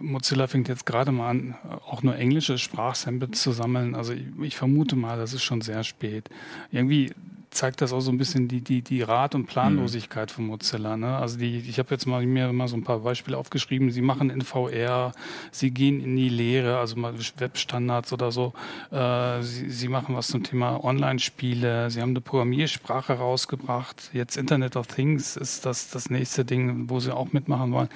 [0.00, 3.96] Mozilla fängt jetzt gerade mal an, auch nur englische Sprachsamples zu sammeln.
[3.96, 6.30] Also ich, ich vermute mal, das ist schon sehr spät.
[6.70, 7.12] Irgendwie
[7.54, 10.96] zeigt das auch so ein bisschen die, die, die Rat- und Planlosigkeit von Mozilla.
[10.96, 11.16] Ne?
[11.16, 13.90] Also die, ich habe jetzt mal mir mal so ein paar Beispiele aufgeschrieben.
[13.90, 15.12] Sie machen in VR,
[15.50, 18.52] sie gehen in die Lehre, also mal Webstandards oder so.
[18.90, 21.90] Äh, sie, sie machen was zum Thema Online-Spiele.
[21.90, 24.10] Sie haben eine Programmiersprache rausgebracht.
[24.12, 27.88] Jetzt Internet of Things ist das das nächste Ding, wo sie auch mitmachen wollen.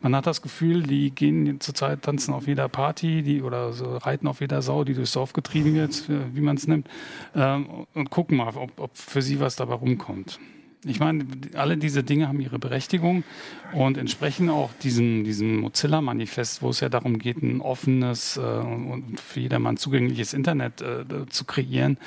[0.00, 4.26] Man hat das Gefühl, die gehen zurzeit tanzen auf jeder Party, die oder so reiten
[4.26, 6.88] auf jeder Sau, die durchs Dorf getrieben wird, wie man es nimmt,
[7.34, 10.38] ähm, und gucken mal, ob, ob für sie was dabei rumkommt.
[10.84, 13.24] Ich meine, alle diese Dinge haben ihre Berechtigung
[13.72, 19.18] und entsprechen auch diesem, diesem Mozilla-Manifest, wo es ja darum geht, ein offenes äh, und
[19.18, 21.98] für jedermann zugängliches Internet äh, zu kreieren.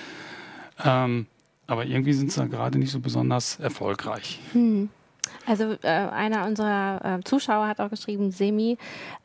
[0.83, 1.25] Ähm,
[1.67, 4.39] aber irgendwie sind sie gerade nicht so besonders erfolgreich.
[4.53, 4.89] Hm.
[5.45, 8.77] Also äh, einer unserer äh, Zuschauer hat auch geschrieben, Semi,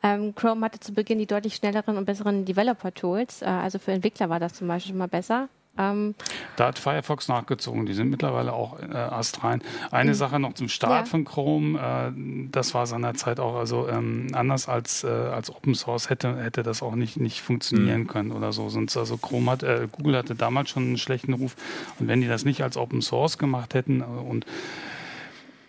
[0.03, 3.41] ähm, Chrome hatte zu Beginn die deutlich schnelleren und besseren Developer-Tools.
[3.41, 5.49] Äh, also für Entwickler war das zum Beispiel schon mal besser.
[5.77, 6.15] Ähm,
[6.55, 7.85] da hat Firefox nachgezogen.
[7.85, 9.61] Die sind mittlerweile auch äh, astrein.
[9.91, 10.15] Eine mhm.
[10.15, 11.11] Sache noch zum Start ja.
[11.11, 11.79] von Chrome.
[11.79, 16.63] Äh, das war seinerzeit auch also ähm, anders als, äh, als Open Source hätte, hätte
[16.63, 18.07] das auch nicht, nicht funktionieren mhm.
[18.07, 18.69] können oder so.
[18.69, 21.55] Sonst also Chrome hat, äh, Google hatte damals schon einen schlechten Ruf.
[21.99, 24.45] Und wenn die das nicht als Open Source gemacht hätten äh, und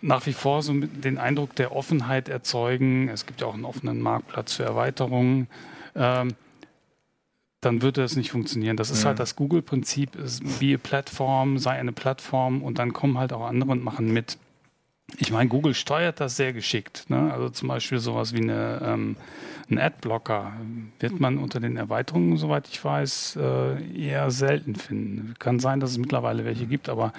[0.01, 3.99] nach wie vor so den Eindruck der Offenheit erzeugen, es gibt ja auch einen offenen
[3.99, 5.47] Marktplatz für Erweiterungen,
[5.95, 6.35] ähm,
[7.67, 8.77] dann würde das nicht funktionieren.
[8.77, 9.09] Das ist ja.
[9.09, 10.11] halt das Google-Prinzip,
[10.59, 14.37] wie eine Plattform, sei eine Plattform und dann kommen halt auch andere und machen mit.
[15.17, 17.09] Ich meine, Google steuert das sehr geschickt.
[17.09, 17.31] Ne?
[17.31, 19.17] Also zum Beispiel sowas wie eine, ähm,
[19.69, 20.53] ein Adblocker
[20.99, 25.33] wird man unter den Erweiterungen, soweit ich weiß, äh, eher selten finden.
[25.37, 27.11] Kann sein, dass es mittlerweile welche gibt, aber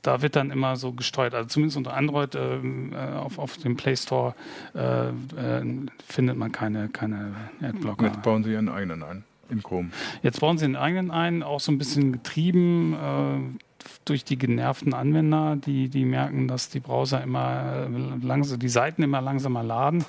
[0.00, 1.34] da wird dann immer so gesteuert.
[1.34, 4.34] Also zumindest unter Android äh, äh auf, auf dem Play Store
[4.74, 8.06] äh, äh, findet man keine, keine Adblocker.
[8.06, 9.90] Jetzt bauen Sie Ihren eigenen ein in Chrome.
[10.22, 13.58] Jetzt bauen sie den eigenen ein, auch so ein bisschen getrieben äh,
[14.04, 17.88] durch die genervten Anwender, die, die merken, dass die Browser immer
[18.22, 20.04] langsam, die Seiten immer langsamer laden.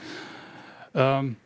[0.93, 1.37] Ähm,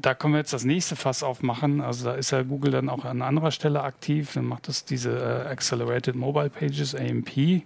[0.00, 1.80] da können wir jetzt das nächste Fass aufmachen.
[1.80, 4.32] Also da ist ja Google dann auch an anderer Stelle aktiv.
[4.34, 7.36] Dann macht das diese äh, Accelerated Mobile Pages, AMP.
[7.36, 7.62] Äh,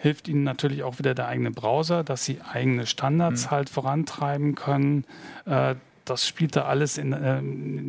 [0.00, 3.50] hilft ihnen natürlich auch wieder der eigene Browser, dass sie eigene Standards mhm.
[3.52, 5.04] halt vorantreiben können.
[5.46, 7.40] Äh, das spielt da alles in, äh,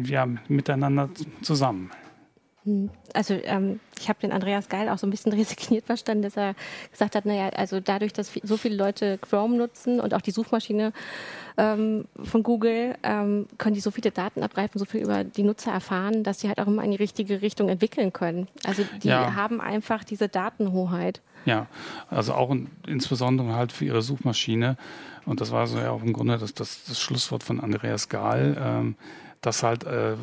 [0.10, 1.10] ja, miteinander
[1.42, 1.92] zusammen.
[2.66, 2.90] Hm.
[3.14, 6.56] Also ähm, ich habe den Andreas Geil auch so ein bisschen resigniert verstanden, dass er
[6.92, 10.94] gesagt hat, naja, also dadurch, dass so viele Leute Chrome nutzen und auch die Suchmaschine
[11.58, 15.72] ähm, von Google, ähm, können die so viele Daten abgreifen, so viel über die Nutzer
[15.72, 18.48] erfahren, dass sie halt auch immer in die richtige Richtung entwickeln können.
[18.66, 19.36] Also die ja.
[19.36, 21.22] haben einfach diese Datenhoheit.
[21.46, 21.68] Ja,
[22.10, 24.78] also auch in, insbesondere halt für ihre Suchmaschine.
[25.26, 28.58] Und das war so ja auch im Grunde das, das, das Schlusswort von Andreas Gahl,
[28.60, 28.96] ähm,
[29.42, 30.16] dass halt äh,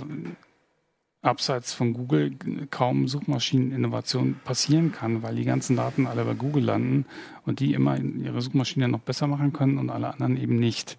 [1.23, 2.35] abseits von Google
[2.71, 7.05] kaum Suchmaschineninnovation passieren kann, weil die ganzen Daten alle bei Google landen
[7.45, 10.97] und die immer ihre Suchmaschine noch besser machen können und alle anderen eben nicht.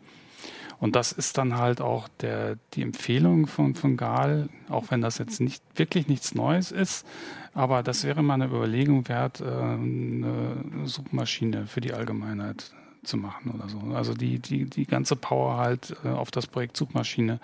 [0.79, 5.19] Und das ist dann halt auch der, die Empfehlung von, von Gal, auch wenn das
[5.19, 7.05] jetzt nicht wirklich nichts Neues ist,
[7.53, 12.71] aber das wäre mal eine Überlegung wert, äh, eine Suchmaschine für die Allgemeinheit
[13.03, 13.79] zu machen oder so.
[13.95, 17.39] Also die, die, die ganze Power halt äh, auf das Projekt Suchmaschine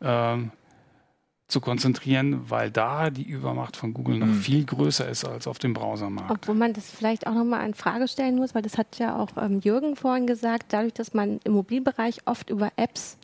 [0.00, 0.36] äh,
[1.48, 4.40] zu konzentrieren, weil da die Übermacht von Google noch mhm.
[4.40, 6.30] viel größer ist als auf dem Browsermarkt.
[6.30, 9.28] Obwohl man das vielleicht auch nochmal in Frage stellen muss, weil das hat ja auch
[9.36, 13.18] ähm, Jürgen vorhin gesagt, dadurch, dass man im Mobilbereich oft über Apps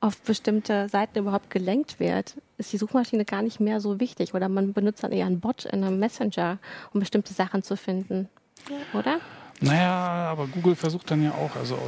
[0.00, 4.48] auf bestimmte Seiten überhaupt gelenkt wird, ist die Suchmaschine gar nicht mehr so wichtig oder
[4.48, 6.58] man benutzt dann eher einen Bot in einem Messenger,
[6.92, 8.28] um bestimmte Sachen zu finden,
[8.94, 9.20] oder?
[9.60, 11.78] Naja, aber Google versucht dann ja auch, also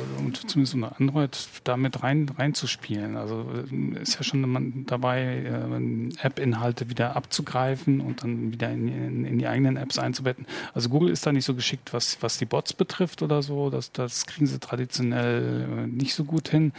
[0.47, 3.17] zumindest unter Android, damit rein reinzuspielen.
[3.17, 9.25] Also äh, ist ja schon dabei, äh, App-Inhalte wieder abzugreifen und dann wieder in, in,
[9.25, 10.47] in, die eigenen Apps einzubetten.
[10.75, 13.71] Also Google ist da nicht so geschickt, was, was die Bots betrifft oder so.
[13.71, 16.73] Das, das kriegen sie traditionell äh, nicht so gut hin.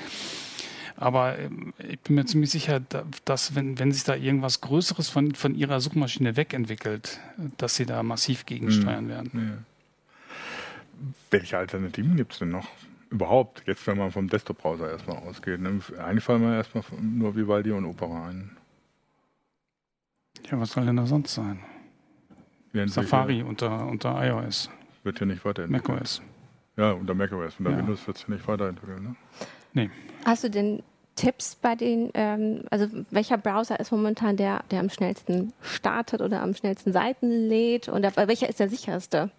[0.97, 1.37] Aber
[1.89, 2.81] ich bin mir ziemlich sicher,
[3.25, 7.19] dass wenn, wenn sich da irgendwas Größeres von, von ihrer Suchmaschine wegentwickelt,
[7.57, 9.09] dass sie da massiv gegensteuern hm.
[9.09, 9.65] werden.
[11.29, 12.67] Welche Alternativen gibt es denn noch?
[13.09, 15.59] Überhaupt, jetzt wenn man vom Desktop-Browser erstmal ausgeht.
[15.59, 15.81] Ne?
[15.99, 18.55] Eigentlich fallen mir erstmal nur Vivaldi und Opera ein.
[20.49, 21.59] Ja, was soll denn da sonst sein?
[22.85, 24.69] Safari unter, unter iOS.
[25.03, 25.89] Wird ja nicht weiterentwickelt.
[25.89, 26.21] macOS.
[26.77, 27.55] Ja, unter macOS.
[27.59, 27.77] Unter ja.
[27.77, 29.01] Windows wird es ja nicht weiterentwickelt.
[29.01, 29.15] Ne?
[29.73, 29.89] Nee.
[30.25, 30.81] Hast du denn
[31.15, 36.41] Tipps bei den, ähm, also welcher Browser ist momentan der, der am schnellsten startet oder
[36.41, 37.89] am schnellsten Seiten lädt?
[37.89, 39.31] Und welcher ist der sicherste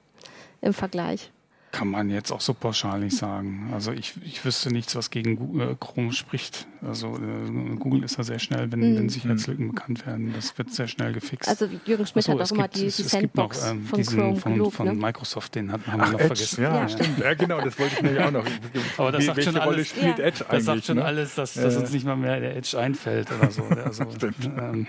[0.61, 1.33] im Vergleich?
[1.73, 3.71] Kann man jetzt auch so pauschal nicht sagen.
[3.73, 6.67] Also ich, ich wüsste nichts, was gegen Google, äh, Chrome spricht.
[6.87, 8.99] Also äh, Google ist da sehr schnell, wenn, mhm.
[8.99, 10.35] wenn Sicherheitslücken bekannt werden.
[10.35, 11.49] Das wird sehr schnell gefixt.
[11.49, 13.87] Also Jürgen Schmidt so, hat auch immer die, es, die Sandbox es gibt noch, ähm,
[13.87, 14.93] von diesen, Chrome von, gelobt, von ne?
[14.93, 16.63] Microsoft, den hat, haben wir noch Edge, vergessen.
[16.63, 17.19] Ja, ja, stimmt.
[17.19, 18.47] Ja, genau, das wollte ich mir auch noch.
[18.99, 20.25] Aber das Wie, sagt schon alles, spielt ja.
[20.27, 21.05] Edge Das sagt schon ne?
[21.07, 23.63] alles, dass, dass uns nicht mal mehr der Edge einfällt oder so.
[23.63, 24.45] Also, stimmt.
[24.45, 24.87] Ähm,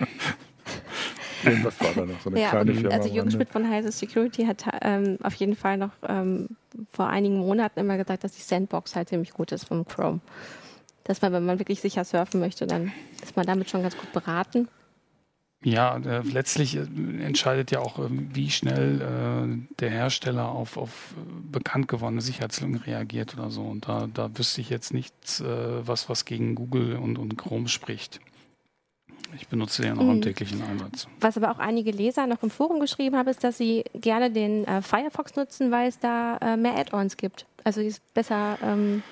[1.62, 2.20] was war da noch?
[2.20, 2.94] So eine ja, kleine Firma.
[2.94, 6.50] Also Jürgen Schmidt von Heise Security hat ähm, auf jeden Fall noch ähm,
[6.92, 10.20] vor einigen Monaten immer gesagt, dass die Sandbox halt ziemlich gut ist vom Chrome.
[11.04, 12.92] Dass man, wenn man wirklich sicher surfen möchte, dann
[13.22, 14.68] ist man damit schon ganz gut beraten.
[15.64, 16.80] Ja, äh, letztlich äh,
[17.22, 21.14] entscheidet ja auch, äh, wie schnell äh, der Hersteller auf, auf
[21.50, 23.62] bekannt gewordene Sicherheitslücken reagiert oder so.
[23.62, 27.68] Und da, da wüsste ich jetzt nichts, äh, was, was gegen Google und, und Chrome
[27.68, 28.20] spricht.
[29.36, 31.08] Ich benutze den auch im täglichen Einsatz.
[31.20, 34.64] Was aber auch einige Leser noch im Forum geschrieben haben, ist, dass sie gerne den
[34.64, 37.46] äh, Firefox nutzen, weil es da äh, mehr Add-ons gibt.
[37.64, 39.02] Also sie es besser ähm,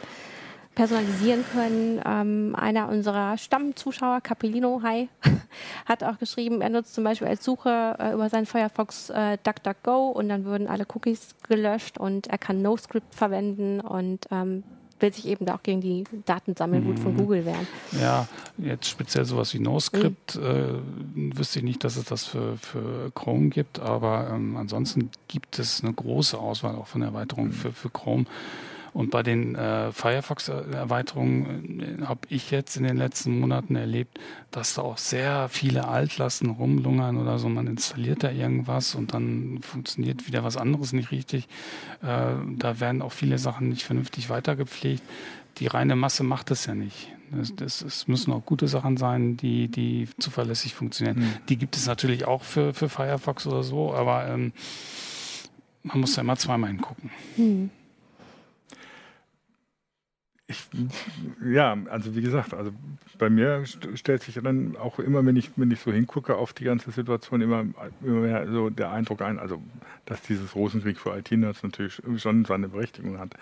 [0.74, 2.00] personalisieren können.
[2.04, 5.08] Ähm, einer unserer Stammzuschauer, Capellino, hi,
[5.86, 10.10] hat auch geschrieben, er nutzt zum Beispiel als Suche äh, über seinen Firefox äh, DuckDuckGo
[10.10, 14.62] und dann würden alle Cookies gelöscht und er kann NoScript verwenden und ähm,
[15.02, 17.02] will sich eben da auch gegen die Datensammelwut mhm.
[17.02, 17.66] von Google wehren.
[18.00, 18.26] Ja,
[18.58, 21.32] jetzt speziell sowas wie NoScript mhm.
[21.32, 25.58] äh, wüsste ich nicht, dass es das für, für Chrome gibt, aber ähm, ansonsten gibt
[25.58, 27.54] es eine große Auswahl auch von Erweiterungen mhm.
[27.54, 28.24] für, für Chrome.
[28.94, 34.74] Und bei den äh, Firefox-Erweiterungen äh, habe ich jetzt in den letzten Monaten erlebt, dass
[34.74, 37.48] da auch sehr viele Altlasten rumlungern oder so.
[37.48, 41.48] Man installiert da irgendwas und dann funktioniert wieder was anderes nicht richtig.
[42.02, 45.02] Äh, da werden auch viele Sachen nicht vernünftig weitergepflegt.
[45.58, 47.08] Die reine Masse macht das ja nicht.
[47.40, 51.20] Es, das, das, müssen auch gute Sachen sein, die, die zuverlässig funktionieren.
[51.20, 51.34] Mhm.
[51.48, 54.52] Die gibt es natürlich auch für, für Firefox oder so, aber ähm,
[55.82, 57.10] man muss ja immer zweimal hingucken.
[57.38, 57.70] Mhm.
[60.52, 60.68] Ich,
[61.42, 62.72] ja, also wie gesagt, also
[63.18, 66.64] bei mir stellt sich dann auch immer, wenn ich, wenn ich so hingucke auf die
[66.64, 67.64] ganze Situation, immer,
[68.02, 69.62] immer mehr so der Eindruck ein, also
[70.04, 73.34] dass dieses Rosenkrieg für IT-Nerds natürlich schon seine Berechtigung hat.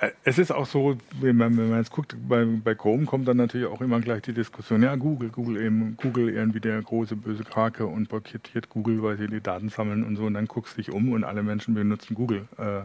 [0.00, 3.28] Äh, es ist auch so, wenn man, wenn man jetzt guckt, bei, bei, Chrome kommt
[3.28, 7.16] dann natürlich auch immer gleich die Diskussion, ja, Google, Google eben, Google irgendwie der große
[7.16, 10.76] böse Krake und blockiert Google, weil sie die Daten sammeln und so und dann guckst
[10.76, 12.48] du dich um und alle Menschen benutzen Google.
[12.56, 12.82] Äh,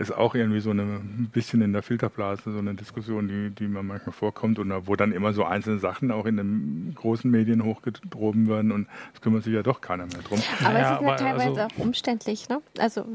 [0.00, 3.66] ist auch irgendwie so eine, ein bisschen in der Filterblase, so eine Diskussion, die, die
[3.66, 7.64] man manchmal vorkommt und wo dann immer so einzelne Sachen auch in den großen Medien
[7.64, 10.40] hochgedroben werden und es kümmert sich ja doch keiner mehr drum.
[10.64, 12.60] Aber ja, es ist ja teilweise also, auch umständlich, ne?
[12.78, 13.06] Also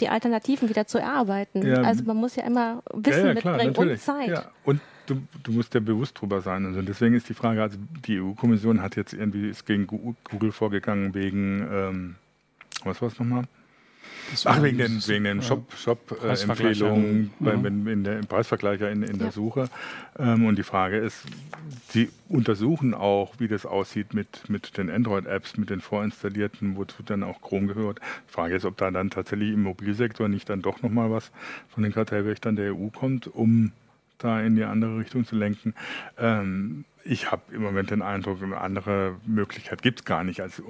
[0.00, 1.66] die Alternativen wieder zu erarbeiten.
[1.66, 3.92] Ja, also man muss ja immer Wissen ja, ja, klar, mitbringen natürlich.
[3.92, 4.28] und Zeit.
[4.28, 4.44] Ja.
[4.64, 6.66] Und du, du, musst ja bewusst drüber sein.
[6.66, 11.14] Also deswegen ist die Frage, also die EU-Kommission hat jetzt irgendwie ist gegen Google vorgegangen
[11.14, 12.14] wegen, ähm,
[12.84, 13.44] was war es nochmal?
[14.44, 17.92] Ach, wegen den, wegen den Shop-Empfehlungen Shop, äh, ja.
[17.92, 19.24] in der, im Preisvergleicher in, in ja.
[19.24, 19.68] der Suche.
[20.18, 21.24] Ähm, und die Frage ist,
[21.88, 27.22] sie untersuchen auch, wie das aussieht mit, mit den Android-Apps, mit den vorinstallierten, wozu dann
[27.22, 28.00] auch Chrome gehört.
[28.28, 31.30] Die Frage ist, ob da dann tatsächlich im Mobilsektor nicht dann doch nochmal was
[31.68, 33.72] von den Kartellwächtern der EU kommt, um
[34.18, 35.74] da in die andere Richtung zu lenken.
[36.18, 40.62] Ähm, ich habe im Moment den Eindruck, eine andere Möglichkeit gibt es gar nicht, als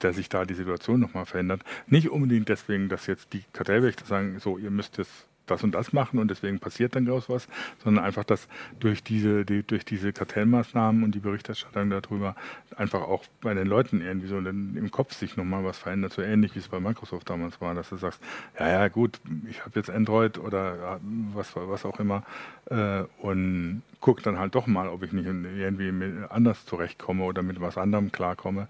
[0.00, 1.62] dass sich da die Situation nochmal verändert.
[1.86, 5.92] Nicht unbedingt deswegen, dass jetzt die Kartellwächter sagen, so, ihr müsst jetzt das und das
[5.92, 7.48] machen und deswegen passiert dann daraus was,
[7.82, 8.48] sondern einfach, dass
[8.80, 12.34] durch diese, die, durch diese Kartellmaßnahmen und die Berichterstattung darüber
[12.76, 16.54] einfach auch bei den Leuten irgendwie so im Kopf sich nochmal was verändert, so ähnlich
[16.54, 18.20] wie es bei Microsoft damals war, dass du sagst,
[18.58, 21.00] ja, ja, gut, ich habe jetzt Android oder
[21.34, 22.22] was, was auch immer
[22.66, 25.90] äh, und gucke dann halt doch mal, ob ich nicht irgendwie
[26.28, 28.68] anders zurechtkomme oder mit was anderem klarkomme.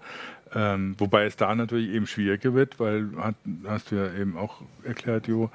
[0.55, 3.35] Ähm, wobei es da natürlich eben schwieriger wird, weil hat,
[3.65, 5.51] hast du ja eben auch erklärt, Jo,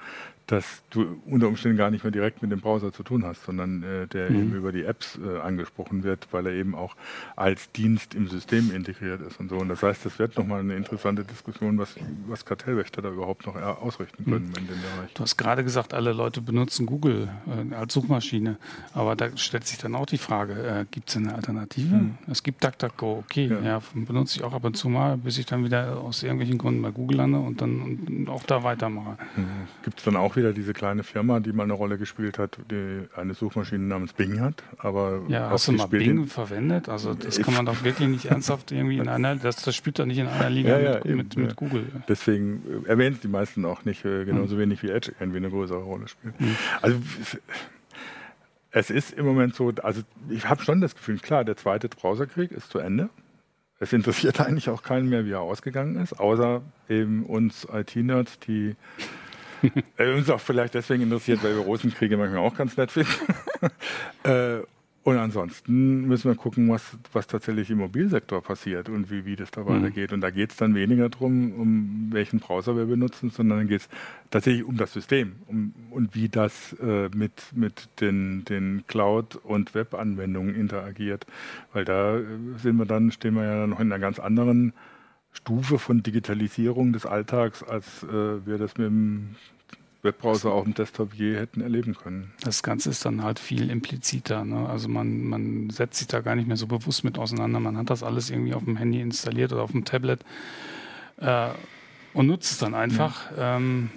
[0.53, 3.83] dass du unter Umständen gar nicht mehr direkt mit dem Browser zu tun hast, sondern
[3.83, 4.37] äh, der mhm.
[4.37, 6.95] eben über die Apps äh, angesprochen wird, weil er eben auch
[7.37, 9.57] als Dienst im System integriert ist und so.
[9.57, 11.95] Und das heißt, das wird nochmal eine interessante Diskussion, was,
[12.27, 14.59] was Kartellwächter da überhaupt noch ausrichten können mhm.
[14.59, 15.15] in dem Bereich.
[15.15, 18.59] Du hast gerade gesagt, alle Leute benutzen Google äh, als Suchmaschine,
[18.93, 21.95] aber da stellt sich dann auch die Frage, äh, gibt es eine Alternative?
[21.95, 22.19] Mhm.
[22.31, 23.62] Es gibt DuckDuckGo, okay, ja.
[23.62, 23.83] ja.
[23.95, 26.91] benutze ich auch ab und zu mal, bis ich dann wieder aus irgendwelchen Gründen bei
[26.91, 29.17] Google lande und dann und auch da weitermache.
[29.35, 29.47] Mhm.
[29.83, 33.07] Gibt es dann auch wieder diese kleine Firma, die mal eine Rolle gespielt hat, die
[33.14, 34.64] eine Suchmaschine namens Bing hat.
[34.78, 36.88] Aber ja, hast du mal Bing verwendet?
[36.88, 40.07] Also das kann man doch wirklich nicht ernsthaft irgendwie in einer, das, das spielt doch
[40.07, 41.87] nicht in einer Liga ja, ja, mit, eben, mit, mit, Google.
[42.09, 44.61] Deswegen äh, erwähnen es die meisten auch nicht, äh, genauso mhm.
[44.61, 46.40] wenig wie Edge irgendwie eine größere Rolle spielt.
[46.40, 46.57] Mhm.
[46.81, 46.98] Also
[48.72, 50.00] es ist im Moment so, also
[50.31, 53.11] ich habe schon das Gefühl, klar, der zweite Browserkrieg ist zu Ende.
[53.78, 58.76] Es interessiert eigentlich auch keinen mehr, wie er ausgegangen ist, außer eben uns IT-Nerds, die
[59.96, 63.12] äh, uns auch vielleicht deswegen interessiert, weil wir Rosenkriege manchmal auch ganz nett finden.
[64.25, 64.61] äh,
[65.05, 69.51] und ansonsten müssen wir gucken, was, was tatsächlich im Mobilsektor passiert und wie, wie das
[69.51, 69.66] da mhm.
[69.66, 70.12] weitergeht.
[70.12, 73.81] Und da geht es dann weniger darum, um welchen Browser wir benutzen, sondern dann geht
[73.81, 73.88] es
[74.31, 79.75] tatsächlich um das System um, und wie das äh, mit, mit den, den Cloud- und
[79.75, 81.27] Web-Anwendungen interagiert.
[81.72, 82.25] Weil da äh,
[82.59, 84.72] sind wir dann, stehen wir ja noch in einer ganz anderen
[85.33, 89.37] Stufe von Digitalisierung des Alltags, als äh, wir das mit dem
[90.03, 92.33] Webbrowser auf dem Desktop je hätten erleben können.
[92.42, 94.45] Das Ganze ist dann halt viel impliziter.
[94.45, 94.68] Ne?
[94.68, 97.61] Also man, man setzt sich da gar nicht mehr so bewusst mit auseinander.
[97.61, 100.25] Man hat das alles irgendwie auf dem Handy installiert oder auf dem Tablet
[101.18, 101.51] äh,
[102.14, 103.31] und nutzt es dann einfach.
[103.37, 103.57] Ja.
[103.57, 103.90] Ähm,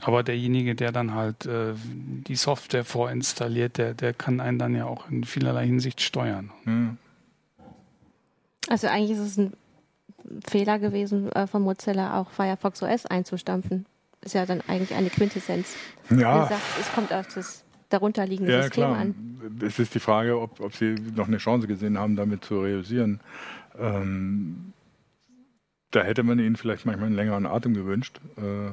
[0.00, 4.84] aber derjenige, der dann halt äh, die Software vorinstalliert, der, der kann einen dann ja
[4.84, 6.50] auch in vielerlei Hinsicht steuern.
[6.66, 6.96] Ja.
[8.68, 9.52] Also eigentlich ist es ein
[10.46, 13.86] Fehler gewesen äh, von Mozilla, auch Firefox OS einzustampfen.
[14.22, 15.76] Ist ja dann eigentlich eine Quintessenz.
[16.10, 16.16] Ja.
[16.16, 18.98] Wie gesagt, es kommt auf das darunterliegende ja, System klar.
[18.98, 19.60] an.
[19.64, 23.20] Es ist die Frage, ob, ob Sie noch eine Chance gesehen haben, damit zu realisieren.
[23.78, 24.72] Ähm,
[25.92, 28.20] da hätte man Ihnen vielleicht manchmal einen längeren Atem gewünscht.
[28.36, 28.66] Äh,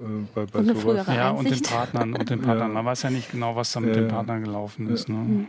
[0.00, 1.06] äh, bei, bei und sowas.
[1.08, 2.14] Ja, und den Partnern.
[2.14, 2.72] Und den Partnern.
[2.72, 5.08] Man weiß ja nicht genau, was da mit den Partnern gelaufen ist.
[5.08, 5.46] Ne?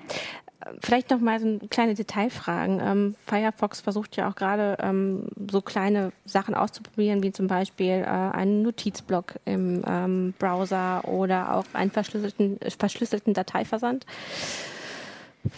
[0.82, 2.80] Vielleicht noch mal so kleine Detailfragen.
[2.82, 8.06] Ähm, Firefox versucht ja auch gerade ähm, so kleine Sachen auszuprobieren, wie zum Beispiel äh,
[8.06, 14.06] einen Notizblock im ähm, Browser oder auch einen verschlüsselten, verschlüsselten Dateiversand.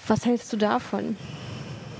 [0.08, 1.18] Was hältst du davon?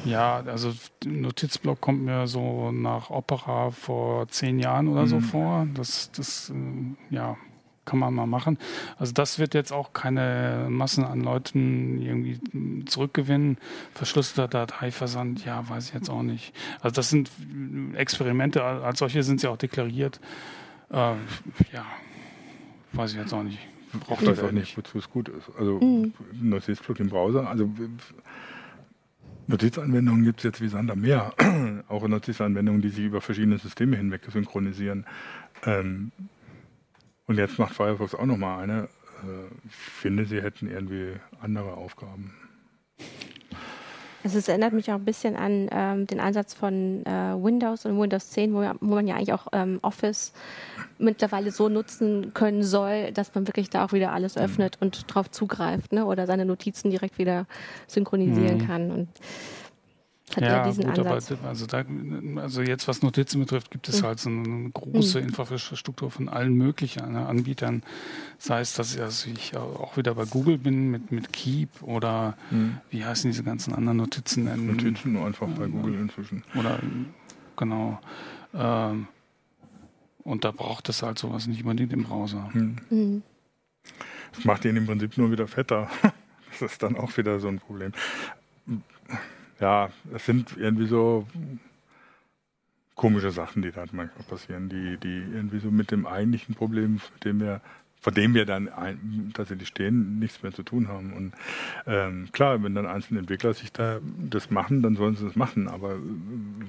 [0.06, 0.74] Ja, also
[1.06, 5.08] Notizblock kommt mir so nach Opera vor zehn Jahren oder mhm.
[5.08, 5.68] so vor.
[5.74, 7.38] Das, das, äh, ja,
[7.86, 8.58] kann man mal machen.
[8.98, 12.40] Also das wird jetzt auch keine Massen an Leuten irgendwie
[12.86, 13.58] zurückgewinnen.
[13.94, 16.54] Verschlüsselter Dateiversand, ja, weiß ich jetzt auch nicht.
[16.82, 17.30] Also das sind
[17.96, 20.20] Experimente, als solche sind sie auch deklariert.
[20.90, 20.96] Äh,
[21.74, 21.86] ja,
[22.94, 23.60] weiß ich jetzt auch nicht.
[24.08, 25.52] Braucht ich weiß auch nicht, wozu es gut ist.
[25.58, 26.14] Also mhm.
[26.42, 27.70] Notizblock im Browser, also
[29.48, 31.34] Notizanwendungen gibt es jetzt wie Sand am Meer.
[31.88, 35.06] auch Notizanwendungen, die sich über verschiedene Systeme hinweg synchronisieren.
[35.66, 36.12] Ähm,
[37.34, 38.84] und jetzt macht Firefox auch nochmal eine.
[39.24, 42.36] Äh, ich finde, sie hätten irgendwie andere Aufgaben.
[44.24, 48.00] Also es erinnert mich auch ein bisschen an ähm, den Einsatz von äh, Windows und
[48.00, 50.32] Windows 10, wo, wo, man ja eigentlich auch ähm, Office
[51.00, 54.44] mittlerweile so nutzen können soll, dass man wirklich da auch wieder alles mhm.
[54.44, 54.86] öffnet mhm.
[54.86, 56.06] und drauf zugreift ne?
[56.06, 57.48] oder seine Notizen direkt wieder
[57.88, 58.68] synchronisieren mhm.
[58.68, 58.92] kann.
[58.92, 59.08] Und
[60.36, 61.32] hat ja, diesen gut, Ansatz.
[61.32, 61.84] Aber, also, da,
[62.38, 64.06] also jetzt, was Notizen betrifft, gibt es mhm.
[64.06, 65.28] halt so eine große mhm.
[65.28, 67.84] Infrastruktur von allen möglichen ne, Anbietern.
[68.38, 72.78] Sei es, dass also ich auch wieder bei Google bin mit, mit Keep oder mhm.
[72.90, 74.46] wie heißen diese ganzen anderen Notizen?
[74.68, 76.44] Notizen nur einfach bei Google inzwischen.
[76.56, 76.80] Oder
[77.56, 78.00] genau.
[78.54, 79.08] Ähm,
[80.24, 82.50] und da braucht es halt sowas nicht unbedingt im Browser.
[82.54, 82.78] Mhm.
[82.90, 83.24] Mhm.
[84.34, 85.90] Das macht ihn im Prinzip nur wieder fetter.
[86.60, 87.94] Das ist dann auch wieder so ein Problem
[89.60, 91.28] ja, es sind irgendwie so
[92.96, 97.26] komische Sachen, die da manchmal passieren, die, die irgendwie so mit dem eigentlichen Problem, mit
[97.26, 97.62] dem wir,
[98.00, 101.14] vor dem wir dann ein, tatsächlich stehen, nichts mehr zu tun haben.
[101.14, 101.34] Und
[101.88, 104.00] ähm, klar, wenn dann einzelne Entwickler sich da
[104.30, 105.68] das machen, dann sollen sie das machen.
[105.68, 105.98] Aber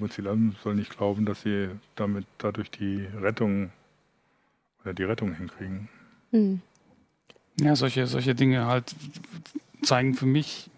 [0.01, 3.71] Mozilla soll nicht glauben, dass sie damit dadurch die Rettung
[4.83, 5.89] oder die Rettung hinkriegen.
[6.31, 6.61] Hm.
[7.61, 8.95] Ja, solche, solche Dinge halt
[9.83, 10.71] zeigen für mich,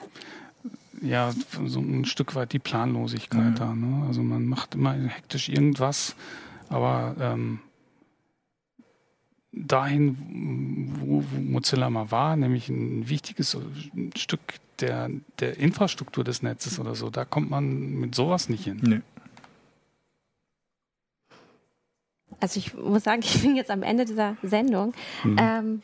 [1.03, 1.33] ja
[1.67, 3.67] so ein Stück weit die Planlosigkeit ja.
[3.67, 3.75] da.
[3.75, 4.07] Ne?
[4.07, 6.17] Also man macht immer hektisch irgendwas,
[6.69, 7.61] aber ähm,
[9.53, 13.57] dahin, wo, wo, Mozilla mal war, nämlich ein wichtiges
[14.17, 14.41] Stück
[14.81, 18.81] der, der Infrastruktur des Netzes oder so, da kommt man mit sowas nicht hin.
[18.83, 19.01] Nee.
[22.41, 24.93] Also ich muss sagen, ich bin jetzt am Ende dieser Sendung.
[25.25, 25.37] Mhm.
[25.41, 25.83] Ähm,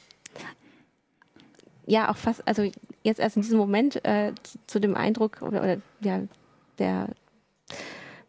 [1.86, 2.70] ja, auch fast, also
[3.02, 4.32] jetzt erst in diesem Moment äh,
[4.66, 6.20] zu dem Eindruck oder, oder ja,
[6.78, 7.08] der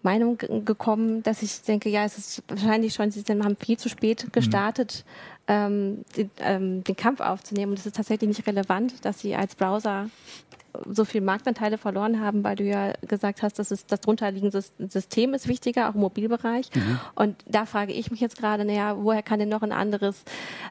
[0.02, 4.26] Meinung gekommen, dass ich denke, ja, es ist wahrscheinlich schon, sie haben viel zu spät
[4.26, 4.32] mhm.
[4.32, 5.06] gestartet,
[5.48, 5.54] mhm.
[5.54, 7.72] ähm, den, ähm, den Kampf aufzunehmen.
[7.72, 10.10] Und es ist tatsächlich nicht relevant, dass sie als Browser
[10.90, 15.34] so viel Marktanteile verloren haben, weil du ja gesagt hast, dass es das drunterliegende System
[15.34, 16.70] ist wichtiger, auch im Mobilbereich.
[16.74, 17.00] Mhm.
[17.16, 20.24] Und da frage ich mich jetzt gerade, naja, woher kann denn noch ein anderes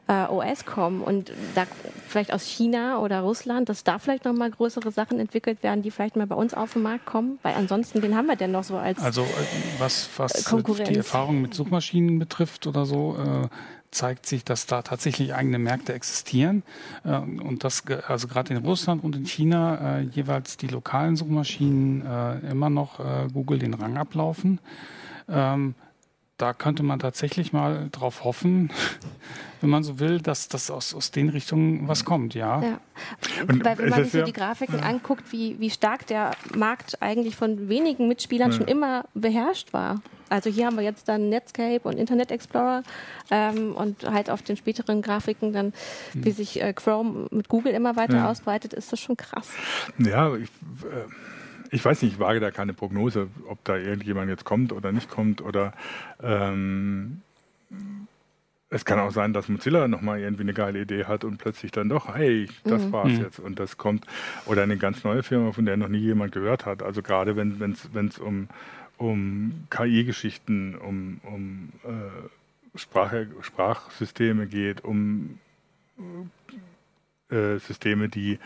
[0.07, 1.01] äh, OS kommen?
[1.01, 1.65] Und da
[2.07, 5.91] vielleicht aus China oder Russland, dass da vielleicht noch mal größere Sachen entwickelt werden, die
[5.91, 7.39] vielleicht mal bei uns auf den Markt kommen?
[7.41, 9.25] Weil ansonsten, wen haben wir denn noch so als Also äh,
[9.79, 10.33] was, was
[10.87, 13.47] die Erfahrung mit Suchmaschinen betrifft oder so, äh,
[13.93, 16.63] zeigt sich, dass da tatsächlich eigene Märkte existieren
[17.03, 22.05] äh, und dass also gerade in Russland und in China äh, jeweils die lokalen Suchmaschinen
[22.05, 24.59] äh, immer noch äh, Google den Rang ablaufen.
[25.29, 25.75] Ähm,
[26.37, 28.71] da könnte man tatsächlich mal drauf hoffen,
[29.61, 32.61] wenn man so will, dass das aus, aus den Richtungen was kommt, ja.
[32.61, 32.79] ja.
[33.47, 34.85] Und Weil wenn man sich so die Grafiken ja.
[34.85, 38.57] anguckt, wie, wie stark der Markt eigentlich von wenigen Mitspielern ja.
[38.57, 40.01] schon immer beherrscht war.
[40.33, 42.81] Also hier haben wir jetzt dann Netscape und Internet Explorer
[43.29, 45.73] ähm, und halt auf den späteren Grafiken dann,
[46.13, 46.35] wie hm.
[46.35, 49.51] sich äh, Chrome mit Google immer weiter ausbreitet, ist das schon krass.
[49.99, 50.49] Ja, ich,
[50.83, 51.05] äh
[51.69, 55.09] ich weiß nicht, ich wage da keine Prognose, ob da irgendjemand jetzt kommt oder nicht
[55.09, 55.73] kommt oder
[56.21, 57.21] ähm,
[58.69, 61.89] es kann auch sein, dass Mozilla nochmal irgendwie eine geile Idee hat und plötzlich dann
[61.89, 62.91] doch, hey, das mhm.
[62.91, 63.21] war's mhm.
[63.21, 64.05] jetzt und das kommt
[64.47, 66.81] oder eine ganz neue Firma, von der noch nie jemand gehört hat.
[66.81, 67.75] Also gerade wenn
[68.07, 68.49] es um,
[69.03, 75.39] um KI-Geschichten, um, um äh, Sprache, Sprachsysteme geht, um
[77.29, 78.39] äh, Systeme, die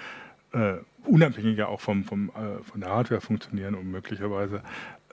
[0.53, 4.63] äh, unabhängiger auch vom, vom, äh, von der Hardware funktionieren und möglicherweise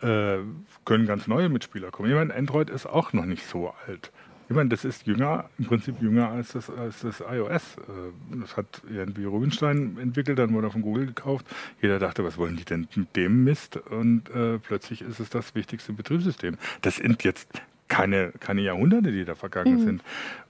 [0.00, 0.38] äh,
[0.84, 2.08] können ganz neue Mitspieler kommen.
[2.08, 4.10] Ich meine, Android ist auch noch nicht so alt.
[4.48, 7.76] Ich meine, das ist jünger, im Prinzip jünger als das, als das iOS.
[7.78, 11.46] Äh, das hat irgendwie Rubinstein entwickelt, dann wurde er von Google gekauft.
[11.80, 13.76] Jeder dachte, was wollen die denn mit dem Mist?
[13.76, 16.56] Und äh, plötzlich ist es das wichtigste Betriebssystem.
[16.82, 19.84] Das sind jetzt keine, keine Jahrhunderte, die da vergangen mhm.
[19.84, 20.02] sind.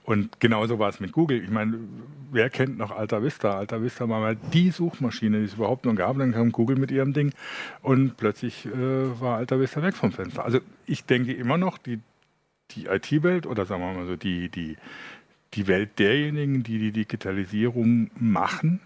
[0.03, 1.43] Und genauso war es mit Google.
[1.43, 1.77] Ich meine,
[2.31, 3.57] wer kennt noch Alta Vista?
[3.57, 6.17] Alta Vista war mal die Suchmaschine, die es überhaupt noch gab.
[6.17, 7.33] Dann kam Google mit ihrem Ding
[7.81, 8.71] und plötzlich äh,
[9.19, 10.45] war Alta Vista weg vom Fenster.
[10.45, 11.99] Also ich denke immer noch, die,
[12.71, 14.77] die IT-Welt oder sagen wir mal so, die, die,
[15.53, 18.79] die Welt derjenigen, die die Digitalisierung machen,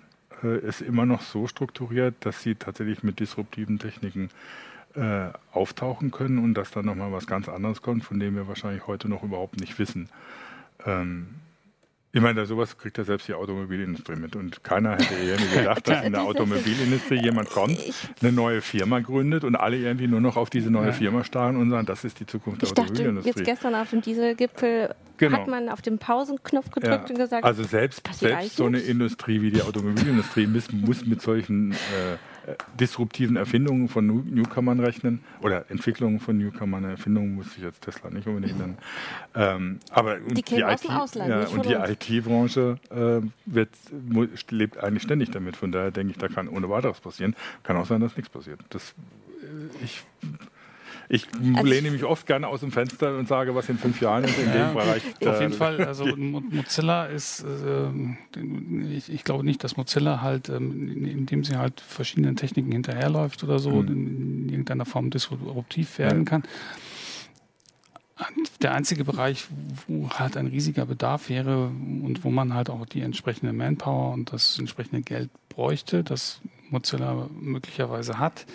[0.43, 4.29] äh, ist immer noch so strukturiert, dass sie tatsächlich mit disruptiven Techniken
[4.95, 8.87] äh, auftauchen können und dass dann nochmal was ganz anderes kommt, von dem wir wahrscheinlich
[8.87, 10.09] heute noch überhaupt nicht wissen.
[10.85, 11.27] Ähm,
[12.11, 14.35] ich meine, sowas kriegt ja selbst die Automobilindustrie mit.
[14.35, 17.77] Und keiner hätte irgendwie gedacht, dass in der Automobilindustrie jemand kommt,
[18.21, 21.69] eine neue Firma gründet und alle irgendwie nur noch auf diese neue Firma starren und
[21.69, 23.29] sagen, das ist die Zukunft der ich Automobilindustrie.
[23.29, 25.37] Dachte, jetzt gestern auf dem Dieselgipfel genau.
[25.37, 27.15] hat man auf den Pausenknopf gedrückt ja.
[27.15, 31.73] und gesagt, also selbst, selbst so eine Industrie wie die Automobilindustrie muss, muss mit solchen
[31.73, 31.75] äh,
[32.13, 32.17] äh,
[32.79, 36.83] disruptiven Erfindungen von New Newcomern rechnen oder Entwicklungen von Newcomern.
[36.85, 38.77] Erfindungen muss ich jetzt Tesla nicht unbedingt nennen.
[39.35, 40.83] Ähm, aber die, die IT,
[41.15, 43.21] ja, und die IT-Branche äh,
[44.49, 45.57] lebt eigentlich ständig damit.
[45.57, 47.35] Von daher denke ich, da kann ohne weiteres passieren.
[47.63, 48.59] Kann auch sein, dass nichts passiert.
[48.69, 48.93] Das,
[49.41, 50.03] äh, ich
[51.11, 54.25] ich also lehne mich oft gerne aus dem Fenster und sage, was in fünf Jahren
[54.25, 55.01] ist in ja, dem Bereich.
[55.25, 61.03] Auf jeden Fall, also Mozilla ist, äh, ich, ich, glaube nicht, dass Mozilla halt, ähm,
[61.03, 63.87] indem sie halt verschiedenen Techniken hinterherläuft oder so, mhm.
[63.87, 66.25] in, in, irgendeiner Form disruptiv werden ja.
[66.25, 66.43] kann.
[68.61, 69.47] Der einzige Bereich,
[69.87, 74.31] wo halt ein riesiger Bedarf wäre und wo man halt auch die entsprechende Manpower und
[74.31, 76.39] das entsprechende Geld bräuchte, das
[76.69, 78.45] Mozilla möglicherweise hat,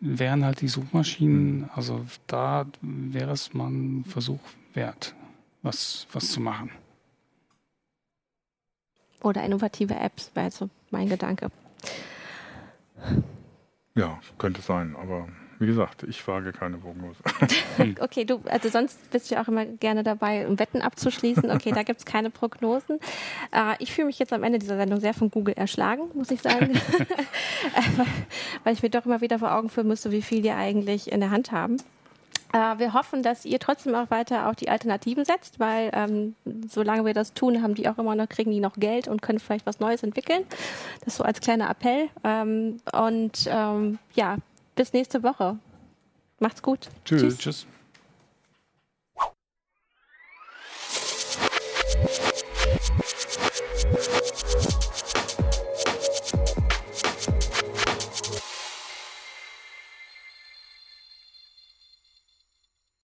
[0.00, 4.40] wären halt die Suchmaschinen, also da wäre es mal ein Versuch
[4.74, 5.14] wert,
[5.62, 6.70] was, was zu machen.
[9.22, 11.50] Oder innovative Apps wäre so mein Gedanke.
[13.94, 15.28] Ja, könnte sein, aber
[15.62, 17.20] wie gesagt, ich wage keine Prognose.
[18.00, 21.52] okay, du, also sonst bist du ja auch immer gerne dabei, um Wetten abzuschließen.
[21.52, 22.98] Okay, da gibt es keine Prognosen.
[23.52, 26.42] Äh, ich fühle mich jetzt am Ende dieser Sendung sehr von Google erschlagen, muss ich
[26.42, 26.72] sagen.
[28.64, 31.20] Weil ich mir doch immer wieder vor Augen führen müsste, wie viel die eigentlich in
[31.20, 31.76] der Hand haben.
[32.52, 36.34] Äh, wir hoffen, dass ihr trotzdem auch weiter auf die Alternativen setzt, weil ähm,
[36.68, 39.38] solange wir das tun, haben die auch immer noch, kriegen die noch Geld und können
[39.38, 40.42] vielleicht was Neues entwickeln.
[41.04, 42.08] Das so als kleiner Appell.
[42.24, 44.36] Ähm, und ähm, ja,
[44.74, 45.58] bis nächste Woche.
[46.40, 46.88] Macht's gut.
[47.04, 47.20] Tschüss.
[47.20, 47.38] Tschüss.
[47.38, 47.66] Tschüss.